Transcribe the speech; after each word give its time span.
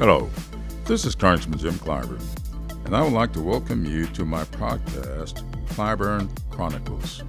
Hello, 0.00 0.30
this 0.86 1.04
is 1.04 1.14
Congressman 1.14 1.58
Jim 1.58 1.74
Clyburn, 1.74 2.22
and 2.86 2.96
I 2.96 3.02
would 3.02 3.12
like 3.12 3.34
to 3.34 3.42
welcome 3.42 3.84
you 3.84 4.06
to 4.06 4.24
my 4.24 4.44
podcast, 4.44 5.44
Clyburn 5.66 6.30
Chronicles. 6.48 7.22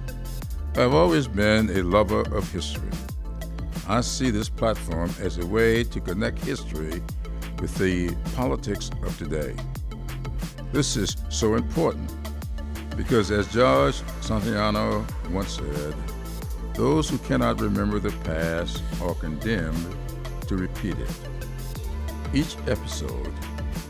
I've 0.76 0.94
always 0.94 1.28
been 1.28 1.68
a 1.68 1.82
lover 1.82 2.22
of 2.34 2.50
history. 2.50 2.88
I 3.86 4.00
see 4.00 4.30
this 4.30 4.48
platform 4.48 5.10
as 5.20 5.36
a 5.36 5.46
way 5.46 5.84
to 5.84 6.00
connect 6.00 6.42
history 6.42 7.02
with 7.60 7.74
the 7.74 8.16
politics 8.36 8.90
of 9.02 9.18
today. 9.18 9.54
This 10.72 10.96
is 10.96 11.18
so 11.28 11.56
important 11.56 12.10
because, 12.96 13.30
as 13.30 13.52
George 13.52 13.96
Santayana 14.22 15.04
once 15.30 15.56
said, 15.56 15.94
those 16.72 17.10
who 17.10 17.18
cannot 17.18 17.60
remember 17.60 17.98
the 17.98 18.16
past 18.24 18.82
are 19.02 19.12
condemned 19.12 19.94
to 20.46 20.56
repeat 20.56 20.98
it. 20.98 21.31
Each 22.34 22.56
episode, 22.66 23.30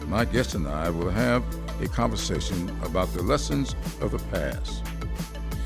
my 0.08 0.24
guest 0.24 0.56
and 0.56 0.66
I 0.66 0.90
will 0.90 1.10
have 1.10 1.44
a 1.80 1.86
conversation 1.86 2.68
about 2.82 3.12
the 3.12 3.22
lessons 3.22 3.76
of 4.00 4.10
the 4.10 4.18
past, 4.36 4.82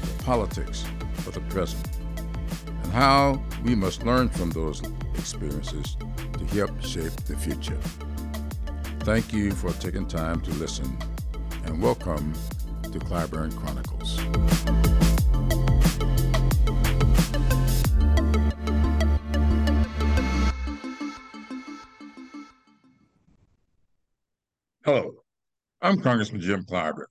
the 0.02 0.24
politics 0.24 0.84
of 1.26 1.32
the 1.32 1.40
present, 1.48 1.88
and 2.82 2.92
how 2.92 3.42
we 3.64 3.74
must 3.74 4.04
learn 4.04 4.28
from 4.28 4.50
those 4.50 4.82
experiences 5.14 5.96
to 6.34 6.44
help 6.54 6.82
shape 6.82 7.16
the 7.24 7.36
future. 7.38 7.80
Thank 9.00 9.32
you 9.32 9.52
for 9.52 9.72
taking 9.72 10.06
time 10.06 10.42
to 10.42 10.50
listen, 10.50 10.98
and 11.64 11.80
welcome 11.80 12.34
to 12.82 12.98
Clyburn 12.98 13.56
Chronicles. 13.56 15.05
I'm 25.86 26.00
Congressman 26.00 26.40
Jim 26.40 26.64
Clyburn. 26.64 27.04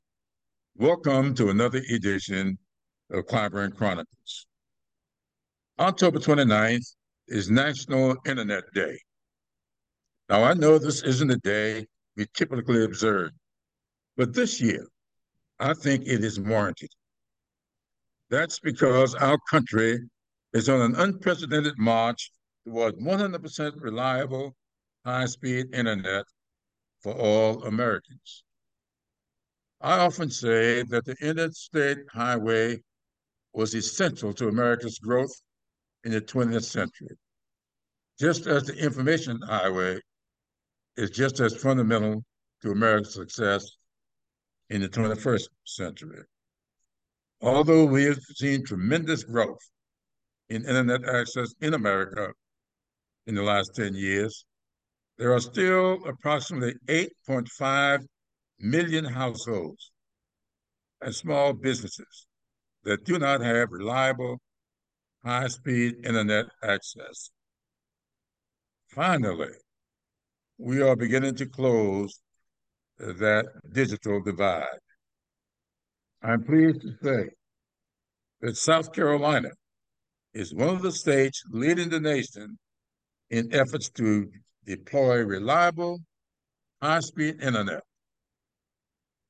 Welcome 0.76 1.34
to 1.36 1.48
another 1.48 1.82
edition 1.90 2.58
of 3.10 3.26
Clyburn 3.26 3.74
Chronicles. 3.74 4.48
October 5.80 6.20
29th 6.20 6.86
is 7.30 7.50
National 7.50 8.18
Internet 8.28 8.66
Day. 8.74 9.00
Now, 10.28 10.44
I 10.44 10.56
know 10.56 10.78
this 10.78 11.04
isn't 11.04 11.32
a 11.32 11.38
day 11.38 11.86
we 12.18 12.26
typically 12.34 12.84
observe, 12.84 13.32
but 14.18 14.34
this 14.34 14.60
year, 14.60 14.86
I 15.58 15.74
think 15.74 16.06
it 16.06 16.26
is 16.26 16.38
warranted. 16.38 16.90
That's 18.30 18.60
because 18.60 19.16
our 19.16 19.38
country 19.50 20.00
is 20.52 20.68
on 20.68 20.82
an 20.82 20.96
unprecedented 20.96 21.78
march 21.78 22.30
toward 22.68 22.98
100% 22.98 23.72
reliable, 23.78 24.54
high 25.06 25.28
speed 25.28 25.74
internet 25.74 26.26
for 27.02 27.14
all 27.14 27.64
Americans. 27.64 28.44
I 29.86 30.00
often 30.00 30.32
say 30.32 30.82
that 30.82 31.06
the 31.06 31.16
interstate 31.22 32.00
highway 32.12 32.82
was 33.54 33.76
essential 33.76 34.34
to 34.34 34.48
America's 34.48 34.98
growth 34.98 35.40
in 36.04 36.12
the 36.12 36.22
20th 36.22 36.64
century, 36.64 37.16
just 38.20 38.48
as 38.48 38.64
the 38.64 38.74
information 38.74 39.40
highway 39.44 40.00
is 40.98 41.12
just 41.12 41.40
as 41.40 41.56
fundamental 41.56 42.24
to 42.64 42.72
America's 42.72 43.14
success 43.14 43.78
in 44.72 44.82
the 44.82 44.90
21st 44.90 45.50
century. 45.66 46.24
Although 47.42 47.86
we 47.86 48.06
have 48.06 48.18
seen 48.34 48.66
tremendous 48.66 49.24
growth 49.24 49.62
in 50.50 50.66
internet 50.66 51.08
access 51.08 51.54
in 51.62 51.76
America 51.76 52.34
in 53.28 53.36
the 53.36 53.44
last 53.44 53.76
10 53.76 53.94
years, 53.94 54.46
there 55.20 55.32
are 55.32 55.40
still 55.40 56.04
approximately 56.08 56.74
8.5 56.88 58.00
million 58.60 59.06
households 59.06 59.92
and 61.02 61.14
small 61.14 61.54
businesses 61.54 62.28
that 62.84 63.04
do 63.04 63.20
not 63.20 63.42
have 63.42 63.72
reliable, 63.72 64.40
high 65.24 65.48
speed 65.48 65.96
internet 66.04 66.46
access. 66.64 67.30
Finally, 68.90 69.52
we 70.58 70.82
are 70.82 70.96
beginning 70.96 71.36
to 71.36 71.46
close 71.46 72.22
that 72.98 73.46
digital 73.74 74.22
divide. 74.22 74.80
I'm 76.22 76.44
pleased 76.44 76.82
to 76.82 76.94
say 77.04 77.30
that 78.42 78.56
South 78.56 78.94
Carolina 78.94 79.50
is 80.34 80.54
one 80.54 80.70
of 80.70 80.82
the 80.82 80.92
states 80.92 81.44
leading 81.52 81.90
the 81.90 82.00
nation 82.00 82.58
in 83.30 83.54
efforts 83.54 83.90
to 83.90 84.30
deploy 84.66 85.24
reliable, 85.24 86.00
high-speed 86.82 87.42
internet. 87.42 87.84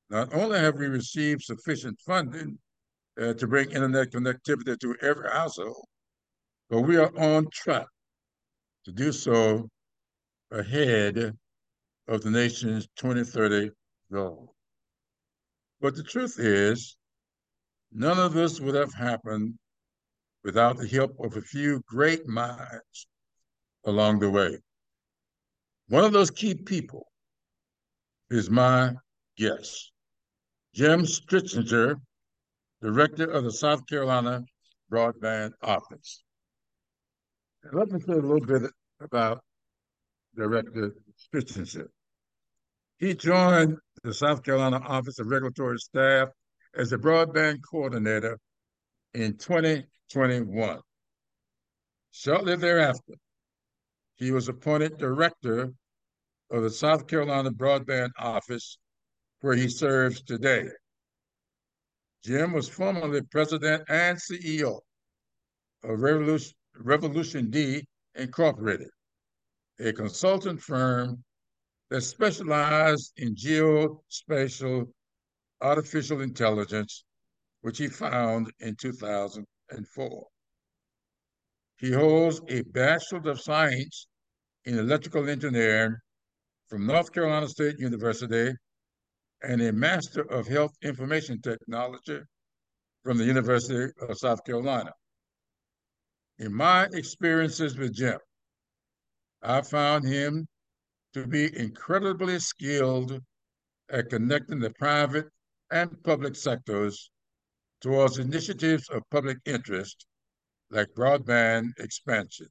Not 0.08 0.32
only 0.34 0.58
have 0.58 0.76
we 0.76 0.86
received 0.86 1.42
sufficient 1.42 1.98
funding 2.00 2.58
uh, 3.20 3.34
to 3.34 3.46
bring 3.46 3.70
internet 3.70 4.12
connectivity 4.12 4.78
to 4.78 4.96
every 5.02 5.30
household, 5.30 5.84
but 6.70 6.82
we 6.82 6.96
are 6.96 7.16
on 7.18 7.48
track 7.52 7.86
to 8.84 8.92
do 8.92 9.10
so 9.10 9.68
ahead 10.52 11.36
of 12.08 12.22
the 12.22 12.30
nation's 12.30 12.86
2030 12.96 13.70
goal. 14.12 14.54
But 15.80 15.96
the 15.96 16.04
truth 16.04 16.38
is, 16.38 16.96
none 17.92 18.18
of 18.18 18.32
this 18.32 18.60
would 18.60 18.74
have 18.74 18.94
happened 18.94 19.54
without 20.44 20.78
the 20.78 20.86
help 20.86 21.16
of 21.18 21.36
a 21.36 21.42
few 21.42 21.82
great 21.88 22.26
minds 22.28 23.08
along 23.84 24.20
the 24.20 24.30
way. 24.30 24.58
One 25.88 26.04
of 26.04 26.12
those 26.12 26.30
key 26.30 26.54
people 26.54 27.06
is 28.30 28.50
my 28.50 28.94
guest, 29.36 29.92
Jim 30.76 31.06
Stritzinger, 31.06 31.94
Director 32.82 33.24
of 33.24 33.44
the 33.44 33.50
South 33.50 33.86
Carolina 33.86 34.44
Broadband 34.92 35.52
Office. 35.62 36.22
let 37.72 37.90
me 37.90 37.98
say 37.98 38.12
a 38.12 38.16
little 38.16 38.46
bit 38.46 38.70
about 39.00 39.42
Director 40.36 40.92
Stritzinger. 41.16 41.88
He 42.98 43.14
joined 43.14 43.78
the 44.04 44.12
South 44.12 44.42
Carolina 44.42 44.76
Office 44.86 45.18
of 45.18 45.28
Regulatory 45.28 45.78
Staff 45.78 46.28
as 46.74 46.92
a 46.92 46.98
broadband 46.98 47.60
coordinator 47.62 48.38
in 49.14 49.38
2021. 49.38 50.80
Shortly 52.10 52.56
thereafter, 52.56 53.14
he 54.16 54.30
was 54.30 54.50
appointed 54.50 54.98
director 54.98 55.72
of 56.50 56.62
the 56.62 56.70
South 56.70 57.06
Carolina 57.06 57.50
Broadband 57.50 58.10
Office, 58.18 58.76
where 59.40 59.54
he 59.54 59.68
serves 59.68 60.22
today. 60.22 60.64
Jim 62.24 62.52
was 62.52 62.68
formerly 62.68 63.20
president 63.30 63.84
and 63.88 64.18
CEO 64.18 64.80
of 65.84 66.00
Revolution, 66.00 67.50
D 67.50 67.86
Incorporated, 68.14 68.88
a 69.78 69.92
consultant 69.92 70.60
firm 70.60 71.22
that 71.90 72.00
specialized 72.00 73.12
in 73.16 73.34
geospatial 73.36 74.86
artificial 75.60 76.22
intelligence, 76.22 77.04
which 77.60 77.78
he 77.78 77.88
found 77.88 78.50
in 78.60 78.74
2004. 78.74 80.26
He 81.78 81.92
holds 81.92 82.40
a 82.48 82.62
Bachelor 82.62 83.30
of 83.30 83.40
Science 83.40 84.08
in 84.64 84.78
Electrical 84.78 85.28
Engineering 85.28 85.94
from 86.68 86.86
North 86.86 87.12
Carolina 87.12 87.46
State 87.48 87.78
University 87.78 88.52
and 89.46 89.62
a 89.62 89.72
Master 89.72 90.22
of 90.22 90.48
Health 90.48 90.72
Information 90.82 91.40
Technology 91.40 92.18
from 93.04 93.16
the 93.16 93.24
University 93.24 93.92
of 94.00 94.18
South 94.18 94.44
Carolina. 94.44 94.92
In 96.40 96.52
my 96.52 96.88
experiences 96.92 97.78
with 97.78 97.94
Jim, 97.94 98.18
I 99.42 99.60
found 99.60 100.04
him 100.04 100.48
to 101.14 101.28
be 101.28 101.56
incredibly 101.56 102.40
skilled 102.40 103.20
at 103.88 104.10
connecting 104.10 104.58
the 104.58 104.70
private 104.70 105.26
and 105.70 106.02
public 106.02 106.34
sectors 106.34 107.08
towards 107.80 108.18
initiatives 108.18 108.88
of 108.88 109.02
public 109.12 109.38
interest 109.44 110.06
like 110.70 110.88
broadband 110.96 111.68
expansion. 111.78 112.48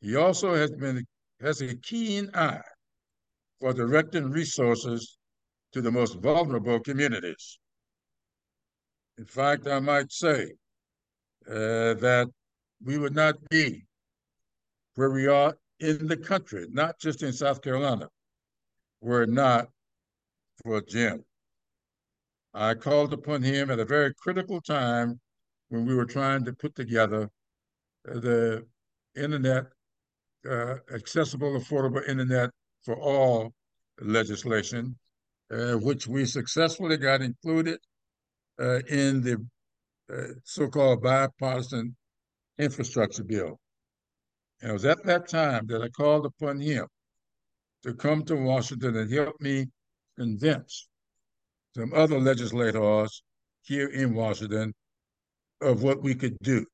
He 0.00 0.16
also 0.16 0.54
has 0.54 0.70
been 0.70 1.04
has 1.42 1.60
a 1.60 1.76
keen 1.76 2.30
eye 2.34 2.62
for 3.60 3.74
directing 3.74 4.30
resources 4.30 5.18
to 5.72 5.80
the 5.80 5.90
most 5.90 6.18
vulnerable 6.20 6.80
communities. 6.80 7.58
In 9.18 9.24
fact, 9.24 9.66
I 9.66 9.80
might 9.80 10.12
say 10.12 10.52
uh, 11.48 11.94
that 11.94 12.28
we 12.82 12.98
would 12.98 13.14
not 13.14 13.36
be 13.48 13.86
where 14.94 15.10
we 15.10 15.26
are 15.26 15.56
in 15.78 16.06
the 16.06 16.16
country, 16.16 16.66
not 16.70 16.98
just 16.98 17.22
in 17.22 17.32
South 17.32 17.62
Carolina, 17.62 18.08
were 19.00 19.22
it 19.22 19.30
not 19.30 19.68
for 20.62 20.80
Jim. 20.82 21.24
I 22.52 22.74
called 22.74 23.12
upon 23.12 23.42
him 23.42 23.70
at 23.70 23.78
a 23.78 23.84
very 23.84 24.12
critical 24.14 24.60
time 24.60 25.20
when 25.68 25.86
we 25.86 25.94
were 25.94 26.04
trying 26.04 26.44
to 26.44 26.52
put 26.52 26.74
together 26.74 27.30
the 28.04 28.66
internet, 29.16 29.66
uh, 30.48 30.76
accessible, 30.92 31.58
affordable 31.58 32.06
internet 32.08 32.50
for 32.84 32.96
All 32.96 33.52
legislation, 34.00 34.98
which 35.50 36.06
we 36.06 36.24
successfully 36.24 36.96
got 36.96 37.22
included 37.22 37.78
uh, 38.60 38.78
in 38.88 39.20
the 39.20 39.44
uh, 40.12 40.34
so-called 40.44 41.02
bipartisan 41.02 41.96
infrastructure 42.58 43.24
bill. 43.24 43.58
And 44.60 44.70
it 44.70 44.72
was 44.72 44.84
at 44.84 45.04
that 45.04 45.28
time 45.28 45.66
that 45.68 45.82
I 45.82 45.88
called 45.88 46.26
upon 46.26 46.60
him 46.60 46.86
to 47.82 47.94
come 47.94 48.24
to 48.24 48.36
Washington 48.36 48.96
and 48.96 49.12
help 49.12 49.40
me 49.40 49.66
convince 50.18 50.88
some 51.74 51.92
other 51.94 52.20
legislators 52.20 53.22
here 53.62 53.88
in 53.88 54.14
Washington 54.14 54.74
of 55.60 55.82
what 55.82 56.02
we 56.02 56.14
could 56.14 56.36
do 56.42 56.64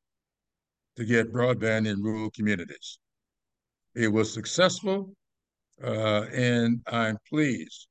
to 0.96 1.04
get 1.04 1.32
broadband 1.32 1.86
in 1.86 2.02
rural 2.02 2.30
communities. 2.30 2.98
It 3.94 4.08
was 4.08 4.32
successful, 4.32 5.14
uh, 5.82 6.22
and 6.32 6.80
I'm 6.86 7.18
pleased 7.28 7.88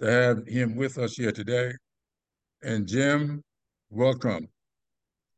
to 0.00 0.10
have 0.10 0.46
him 0.46 0.76
with 0.76 0.98
us 0.98 1.16
here 1.16 1.32
today. 1.32 1.72
And 2.62 2.86
Jim, 2.86 3.42
welcome 3.90 4.48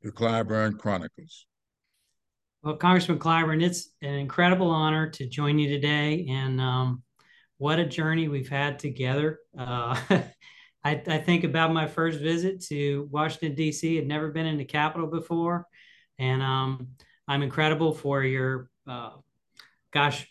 to 0.03 0.13
Clyburn 0.13 0.79
Chronicles. 0.79 1.47
Well, 2.63 2.77
Congressman 2.77 3.19
Clyburn, 3.19 3.63
it's 3.63 3.91
an 4.03 4.15
incredible 4.15 4.71
honor 4.71 5.11
to 5.11 5.29
join 5.29 5.59
you 5.59 5.69
today. 5.69 6.27
And 6.31 6.61
um, 6.61 7.03
what 7.59 7.81
a 7.81 7.87
journey 7.87 8.29
we've 8.29 8.49
had 8.49 8.79
together. 8.79 9.41
Uh, 9.59 10.01
I, 10.85 11.01
I, 11.07 11.19
think 11.19 11.45
about 11.45 11.73
my 11.73 11.87
first 11.87 12.19
visit 12.19 12.61
to 12.67 13.09
Washington, 13.11 13.55
D.C., 13.55 13.95
had 13.97 14.07
never 14.07 14.31
been 14.31 14.47
in 14.47 14.59
the 14.59 14.65
Capitol 14.65 15.07
before. 15.07 15.67
And 16.19 16.43
um, 16.43 16.89
I'm 17.29 17.43
incredible 17.43 17.95
for 17.95 18.23
your, 18.23 18.69
uh, 18.89 19.11
gosh, 19.93 20.27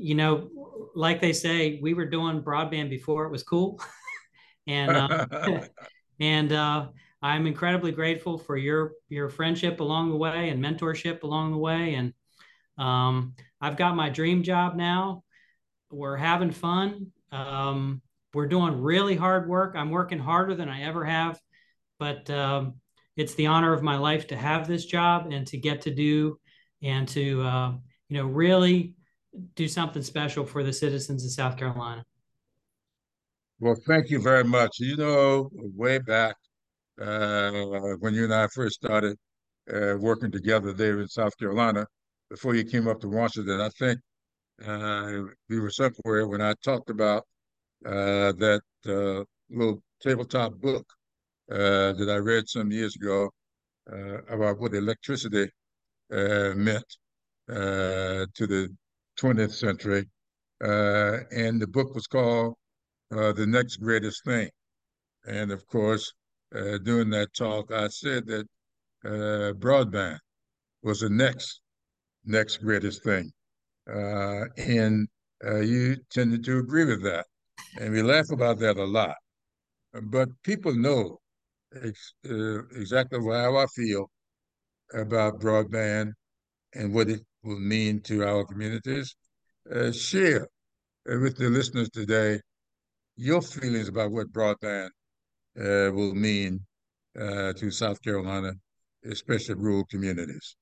you 0.00 0.14
know, 0.14 0.48
like 0.94 1.20
they 1.20 1.32
say, 1.32 1.78
we 1.82 1.94
were 1.94 2.06
doing 2.06 2.42
broadband 2.42 2.90
before 2.90 3.24
it 3.24 3.32
was 3.32 3.42
cool. 3.42 3.80
and 4.66 4.90
uh, 4.90 5.26
and 6.20 6.52
uh, 6.52 6.88
I'm 7.20 7.46
incredibly 7.46 7.92
grateful 7.92 8.38
for 8.38 8.56
your 8.56 8.92
your 9.08 9.28
friendship 9.28 9.80
along 9.80 10.10
the 10.10 10.16
way 10.16 10.48
and 10.48 10.62
mentorship 10.62 11.22
along 11.22 11.52
the 11.52 11.58
way. 11.58 11.94
And 11.94 12.12
um, 12.78 13.34
I've 13.60 13.76
got 13.76 13.96
my 13.96 14.08
dream 14.10 14.42
job 14.42 14.76
now. 14.76 15.24
We're 15.90 16.16
having 16.16 16.50
fun. 16.50 17.12
Um, 17.30 18.02
we're 18.34 18.48
doing 18.48 18.80
really 18.80 19.14
hard 19.14 19.48
work. 19.48 19.74
I'm 19.76 19.90
working 19.90 20.18
harder 20.18 20.54
than 20.54 20.68
I 20.68 20.84
ever 20.84 21.04
have, 21.04 21.38
but 21.98 22.28
um, 22.30 22.74
it's 23.16 23.34
the 23.34 23.46
honor 23.46 23.74
of 23.74 23.82
my 23.82 23.98
life 23.98 24.28
to 24.28 24.36
have 24.36 24.66
this 24.66 24.86
job 24.86 25.30
and 25.30 25.46
to 25.48 25.58
get 25.58 25.82
to 25.82 25.90
do 25.90 26.38
and 26.82 27.06
to 27.08 27.42
uh, 27.42 27.72
you 28.08 28.16
know 28.16 28.26
really 28.26 28.94
do 29.54 29.68
something 29.68 30.02
special 30.02 30.44
for 30.44 30.62
the 30.62 30.72
citizens 30.72 31.24
of 31.24 31.30
South 31.30 31.56
Carolina. 31.56 32.04
Well, 33.60 33.76
thank 33.86 34.10
you 34.10 34.20
very 34.20 34.44
much. 34.44 34.70
You 34.80 34.96
know, 34.96 35.48
way 35.52 35.98
back 35.98 36.36
uh, 37.00 37.50
when 38.00 38.14
you 38.14 38.24
and 38.24 38.34
I 38.34 38.48
first 38.48 38.74
started 38.74 39.16
uh, 39.72 39.94
working 39.98 40.30
together 40.30 40.72
there 40.72 41.00
in 41.00 41.08
South 41.08 41.36
Carolina, 41.38 41.86
before 42.28 42.54
you 42.54 42.64
came 42.64 42.88
up 42.88 43.00
to 43.00 43.08
Washington, 43.08 43.60
I 43.60 43.68
think 43.78 44.00
uh, 44.66 45.22
we 45.48 45.60
were 45.60 45.70
somewhere 45.70 46.26
when 46.26 46.40
I 46.40 46.54
talked 46.64 46.90
about 46.90 47.24
uh, 47.84 48.32
that 48.32 48.62
uh, 48.86 49.24
little 49.50 49.82
tabletop 50.00 50.54
book 50.60 50.86
uh, 51.50 51.92
that 51.92 52.08
I 52.10 52.16
read 52.16 52.48
some 52.48 52.70
years 52.70 52.96
ago 52.96 53.30
about 54.28 54.60
what 54.60 54.74
electricity 54.74 55.50
meant 56.10 56.84
to 57.48 58.26
the 58.46 58.68
20th 59.22 59.54
century. 59.54 60.04
and 60.60 61.60
the 61.62 61.68
book 61.76 61.94
was 61.94 62.06
called 62.08 62.54
The 63.10 63.46
Next 63.46 63.76
Greatest 63.76 64.24
Thing. 64.24 64.50
And 65.26 65.52
of 65.52 65.64
course, 65.68 66.12
uh, 66.54 66.78
during 66.78 67.10
that 67.10 67.32
talk, 67.32 67.70
I 67.70 67.86
said 67.88 68.26
that 68.26 68.46
uh, 69.04 69.52
broadband 69.64 70.18
was 70.82 71.00
the 71.00 71.10
next 71.10 71.60
next 72.24 72.58
greatest 72.58 73.02
thing, 73.04 73.30
uh, 73.88 74.44
and 74.56 75.08
you 75.72 75.96
tended 76.10 76.44
to 76.44 76.58
agree 76.58 76.84
with 76.84 77.02
that, 77.04 77.26
and 77.78 77.92
we 77.92 78.02
laugh 78.02 78.30
about 78.30 78.58
that 78.58 78.76
a 78.76 78.84
lot. 78.84 79.16
But 80.16 80.28
people 80.42 80.74
know 80.74 81.20
ex 81.74 82.14
exactly 82.24 83.20
how 83.20 83.56
I 83.56 83.66
feel 83.66 84.10
about 84.94 85.40
broadband 85.40 86.12
and 86.74 86.92
what 86.94 87.08
it 87.08 87.22
will 87.42 87.58
mean 87.58 88.00
to 88.02 88.24
our 88.24 88.44
communities. 88.44 89.14
Uh, 89.72 89.92
share 89.92 90.48
with 91.06 91.36
the 91.36 91.48
listeners 91.48 91.88
today 91.90 92.40
your 93.16 93.42
feelings 93.42 93.88
about 93.88 94.10
what 94.10 94.32
broadband 94.32 94.88
uh, 95.58 95.92
will 95.92 96.14
mean 96.14 96.60
uh, 97.18 97.52
to 97.52 97.70
South 97.70 98.00
Carolina, 98.02 98.52
especially 99.04 99.54
rural 99.54 99.84
communities. 99.84 100.56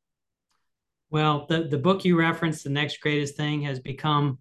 Well, 1.11 1.47
the, 1.49 1.65
the 1.65 1.79
book 1.79 2.05
you 2.05 2.19
referenced, 2.19 2.65
The 2.65 2.71
Next 2.71 3.00
Greatest 3.00 3.37
Thing, 3.37 3.62
has 3.62 3.81
become 3.81 4.38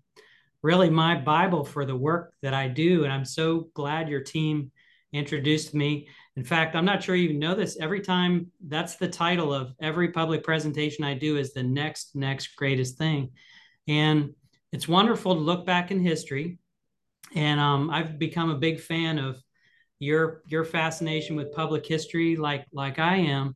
really 0.62 0.90
my 0.90 1.16
Bible 1.16 1.64
for 1.64 1.86
the 1.86 1.96
work 1.96 2.34
that 2.42 2.54
I 2.54 2.68
do. 2.68 3.04
And 3.04 3.14
I'm 3.14 3.26
so 3.26 3.70
glad 3.74 4.10
your 4.10 4.22
team 4.22 4.72
introduced 5.14 5.74
me. 5.74 6.08
In 6.36 6.44
fact, 6.44 6.76
I'm 6.76 6.86
not 6.86 7.04
sure 7.04 7.16
you 7.16 7.34
know 7.34 7.56
this. 7.56 7.78
Every 7.80 8.02
time 8.02 8.52
that's 8.66 8.96
the 8.96 9.08
title 9.08 9.54
of 9.54 9.74
every 9.82 10.12
public 10.12 10.44
presentation 10.44 11.04
I 11.04 11.14
do 11.14 11.38
is 11.38 11.54
the 11.54 11.64
next, 11.64 12.16
next 12.16 12.56
greatest 12.56 12.98
thing. 12.98 13.32
And 13.88 14.34
it's 14.72 14.88
wonderful 14.88 15.34
to 15.34 15.42
look 15.42 15.66
back 15.66 15.92
in 15.92 16.00
history. 16.00 16.60
And 17.36 17.60
um, 17.60 17.90
I've 17.90 18.18
become 18.18 18.50
a 18.50 18.58
big 18.58 18.80
fan 18.80 19.20
of 19.20 19.42
your 20.00 20.44
your 20.48 20.64
fascination 20.64 21.36
with 21.36 21.54
public 21.54 21.86
history 21.86 22.38
like 22.38 22.66
like 22.72 23.00
I 23.00 23.18
am. 23.18 23.56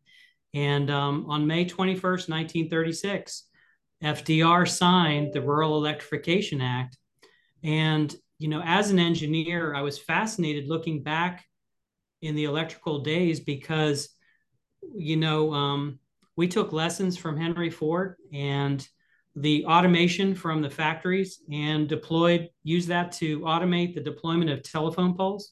And 0.53 0.91
um, 0.91 1.25
on 1.29 1.47
May 1.47 1.65
21st, 1.65 2.29
1936, 2.29 3.43
FDR 4.03 4.69
signed 4.69 5.33
the 5.33 5.41
Rural 5.41 5.77
Electrification 5.77 6.61
Act. 6.61 6.97
And, 7.63 8.13
you 8.37 8.49
know, 8.49 8.61
as 8.63 8.91
an 8.91 8.99
engineer, 8.99 9.73
I 9.73 9.81
was 9.81 9.97
fascinated 9.97 10.67
looking 10.67 11.01
back 11.01 11.45
in 12.23 12.35
the 12.35 12.45
electrical 12.45 12.99
days 12.99 13.39
because, 13.39 14.09
you 14.95 15.17
know, 15.17 15.53
um, 15.53 15.99
we 16.35 16.47
took 16.47 16.73
lessons 16.73 17.17
from 17.17 17.37
Henry 17.37 17.69
Ford 17.69 18.15
and 18.33 18.85
the 19.35 19.65
automation 19.65 20.35
from 20.35 20.61
the 20.61 20.69
factories 20.69 21.41
and 21.51 21.87
deployed, 21.87 22.49
used 22.63 22.87
that 22.89 23.11
to 23.13 23.39
automate 23.41 23.93
the 23.93 24.01
deployment 24.01 24.49
of 24.49 24.63
telephone 24.63 25.15
poles. 25.15 25.51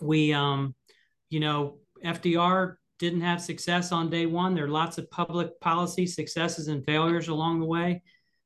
We 0.00 0.32
um, 0.32 0.74
you 1.30 1.40
know 1.40 1.78
fdr 2.04 2.76
didn't 2.98 3.20
have 3.20 3.42
success 3.42 3.92
on 3.92 4.08
day 4.08 4.24
one. 4.24 4.54
There 4.54 4.64
are 4.64 4.68
lots 4.68 4.96
of 4.96 5.10
public 5.10 5.60
policy 5.60 6.06
successes 6.06 6.68
and 6.68 6.84
failures 6.84 7.28
along 7.28 7.60
the 7.60 7.66
way. 7.66 8.02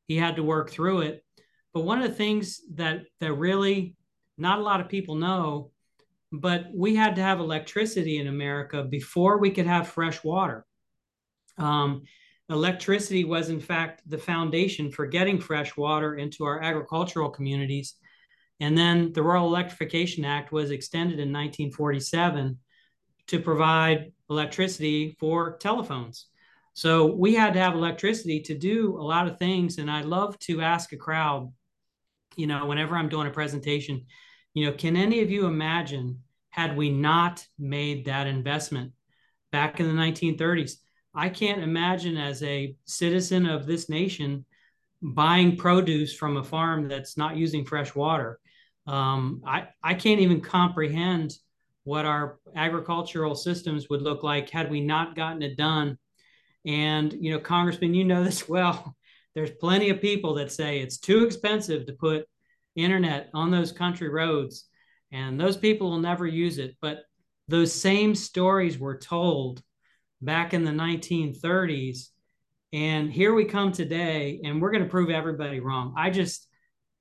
He 0.08 0.16
had 0.16 0.34
to 0.36 0.42
work 0.42 0.70
through 0.70 1.02
it. 1.02 1.24
But 1.72 1.82
one 1.82 2.02
of 2.02 2.08
the 2.08 2.16
things 2.16 2.60
that 2.74 3.02
that 3.20 3.32
really 3.32 3.94
not 4.36 4.58
a 4.58 4.62
lot 4.62 4.80
of 4.80 4.88
people 4.88 5.14
know 5.14 5.70
but 6.32 6.66
we 6.72 6.94
had 6.94 7.16
to 7.16 7.22
have 7.22 7.40
electricity 7.40 8.18
in 8.18 8.26
america 8.26 8.82
before 8.84 9.38
we 9.38 9.50
could 9.50 9.66
have 9.66 9.88
fresh 9.88 10.22
water 10.22 10.64
um, 11.58 12.02
electricity 12.48 13.24
was 13.24 13.50
in 13.50 13.60
fact 13.60 14.02
the 14.06 14.18
foundation 14.18 14.90
for 14.90 15.06
getting 15.06 15.40
fresh 15.40 15.76
water 15.76 16.16
into 16.16 16.44
our 16.44 16.60
agricultural 16.62 17.30
communities 17.30 17.96
and 18.60 18.76
then 18.76 19.12
the 19.12 19.22
Rural 19.22 19.46
Electrification 19.46 20.24
Act 20.24 20.52
was 20.52 20.70
extended 20.70 21.14
in 21.14 21.32
1947 21.32 22.58
to 23.28 23.40
provide 23.40 24.12
electricity 24.28 25.16
for 25.18 25.56
telephones. 25.56 26.26
So 26.74 27.06
we 27.06 27.34
had 27.34 27.54
to 27.54 27.60
have 27.60 27.74
electricity 27.74 28.40
to 28.42 28.54
do 28.54 28.96
a 28.98 29.02
lot 29.02 29.26
of 29.26 29.38
things. 29.38 29.78
And 29.78 29.90
I 29.90 30.02
love 30.02 30.38
to 30.40 30.60
ask 30.60 30.92
a 30.92 30.96
crowd, 30.96 31.50
you 32.36 32.46
know, 32.46 32.66
whenever 32.66 32.96
I'm 32.96 33.08
doing 33.08 33.26
a 33.26 33.30
presentation, 33.30 34.06
you 34.54 34.66
know, 34.66 34.72
can 34.72 34.96
any 34.96 35.20
of 35.20 35.30
you 35.30 35.46
imagine 35.46 36.22
had 36.50 36.76
we 36.76 36.90
not 36.90 37.46
made 37.58 38.04
that 38.04 38.26
investment 38.26 38.92
back 39.52 39.80
in 39.80 39.86
the 39.86 40.02
1930s? 40.02 40.76
I 41.14 41.28
can't 41.28 41.62
imagine 41.62 42.16
as 42.16 42.42
a 42.42 42.74
citizen 42.84 43.46
of 43.46 43.66
this 43.66 43.88
nation 43.88 44.44
buying 45.02 45.56
produce 45.56 46.14
from 46.14 46.36
a 46.36 46.44
farm 46.44 46.88
that's 46.88 47.16
not 47.16 47.36
using 47.36 47.64
fresh 47.64 47.94
water 47.94 48.40
um, 48.86 49.42
I, 49.46 49.68
I 49.82 49.94
can't 49.94 50.20
even 50.20 50.40
comprehend 50.40 51.36
what 51.84 52.04
our 52.04 52.38
agricultural 52.56 53.34
systems 53.34 53.88
would 53.88 54.02
look 54.02 54.22
like 54.22 54.50
had 54.50 54.70
we 54.70 54.80
not 54.80 55.16
gotten 55.16 55.42
it 55.42 55.56
done. 55.56 55.98
And, 56.66 57.12
you 57.12 57.32
know, 57.32 57.38
Congressman, 57.38 57.94
you 57.94 58.04
know 58.04 58.24
this 58.24 58.48
well. 58.48 58.96
There's 59.34 59.52
plenty 59.52 59.90
of 59.90 60.00
people 60.00 60.34
that 60.34 60.50
say 60.50 60.80
it's 60.80 60.98
too 60.98 61.24
expensive 61.24 61.86
to 61.86 61.92
put 61.92 62.26
internet 62.76 63.30
on 63.34 63.50
those 63.50 63.72
country 63.72 64.08
roads, 64.08 64.66
and 65.12 65.40
those 65.40 65.56
people 65.56 65.90
will 65.90 65.98
never 65.98 66.26
use 66.26 66.58
it. 66.58 66.76
But 66.80 66.98
those 67.48 67.72
same 67.72 68.14
stories 68.14 68.78
were 68.78 68.98
told 68.98 69.62
back 70.22 70.54
in 70.54 70.64
the 70.64 70.70
1930s. 70.70 72.08
And 72.72 73.12
here 73.12 73.34
we 73.34 73.44
come 73.44 73.72
today, 73.72 74.40
and 74.44 74.62
we're 74.62 74.70
going 74.70 74.84
to 74.84 74.90
prove 74.90 75.10
everybody 75.10 75.58
wrong. 75.58 75.94
I 75.96 76.10
just, 76.10 76.46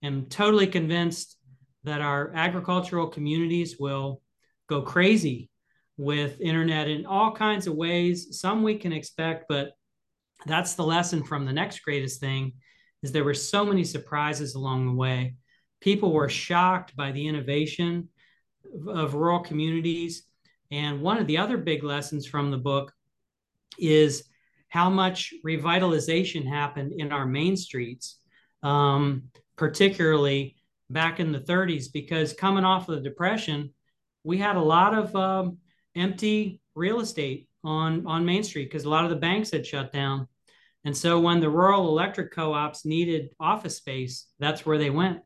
am 0.02 0.26
totally 0.26 0.68
convinced 0.68 1.38
that 1.84 2.02
our 2.02 2.32
agricultural 2.34 3.08
communities 3.08 3.78
will 3.80 4.22
go 4.68 4.82
crazy 4.82 5.50
with 5.98 6.40
internet 6.40 6.88
in 6.88 7.06
all 7.06 7.32
kinds 7.34 7.68
of 7.68 7.76
ways. 7.76 8.40
Some 8.40 8.64
we 8.64 8.76
can 8.76 8.94
expect, 8.94 9.46
but 9.50 9.72
that's 10.46 10.76
the 10.76 10.84
lesson 10.84 11.24
from 11.24 11.46
the 11.46 11.54
next 11.54 11.80
greatest 11.80 12.20
thing 12.20 12.54
is 13.04 13.12
there 13.12 13.24
were 13.24 13.34
so 13.34 13.66
many 13.66 13.84
surprises 13.84 14.56
along 14.56 14.86
the 14.86 14.94
way. 14.94 15.36
People 15.82 16.12
were 16.12 16.30
shocked 16.30 16.96
by 16.96 17.12
the 17.12 17.28
innovation 17.28 18.10
of 18.88 19.14
rural 19.14 19.40
communities. 19.40 20.24
And 20.72 21.02
one 21.02 21.18
of 21.18 21.28
the 21.28 21.38
other 21.38 21.58
big 21.58 21.84
lessons 21.84 22.26
from 22.26 22.52
the 22.52 22.58
book 22.58 22.94
is 23.78 24.24
how 24.68 24.90
much 24.90 25.34
revitalization 25.46 26.48
happened 26.48 26.94
in 26.96 27.12
our 27.12 27.26
main 27.26 27.58
streets, 27.58 28.20
um, 28.62 29.24
particularly 29.56 30.58
back 30.90 31.20
in 31.20 31.32
the 31.32 31.40
30s, 31.40 31.92
because 31.92 32.34
coming 32.34 32.66
off 32.66 32.90
of 32.90 32.96
the 32.96 33.10
Depression, 33.10 33.74
we 34.24 34.38
had 34.38 34.58
a 34.58 34.62
lot 34.62 34.94
of 34.94 35.16
um, 35.16 35.58
empty 35.96 36.62
real 36.76 37.00
estate 37.00 37.48
on, 37.64 38.06
on 38.06 38.26
Main 38.26 38.44
Street 38.44 38.66
because 38.66 38.86
a 38.86 38.90
lot 38.90 39.06
of 39.06 39.10
the 39.10 39.16
banks 39.16 39.52
had 39.52 39.66
shut 39.66 39.92
down. 39.92 40.28
And 40.86 40.96
so 40.96 41.20
when 41.20 41.40
the 41.40 41.50
rural 41.50 41.88
electric 41.88 42.32
co 42.32 42.54
ops 42.54 42.86
needed 42.86 43.30
office 43.40 43.78
space, 43.78 44.28
that's 44.40 44.66
where 44.66 44.78
they 44.78 44.90
went. 44.90 45.20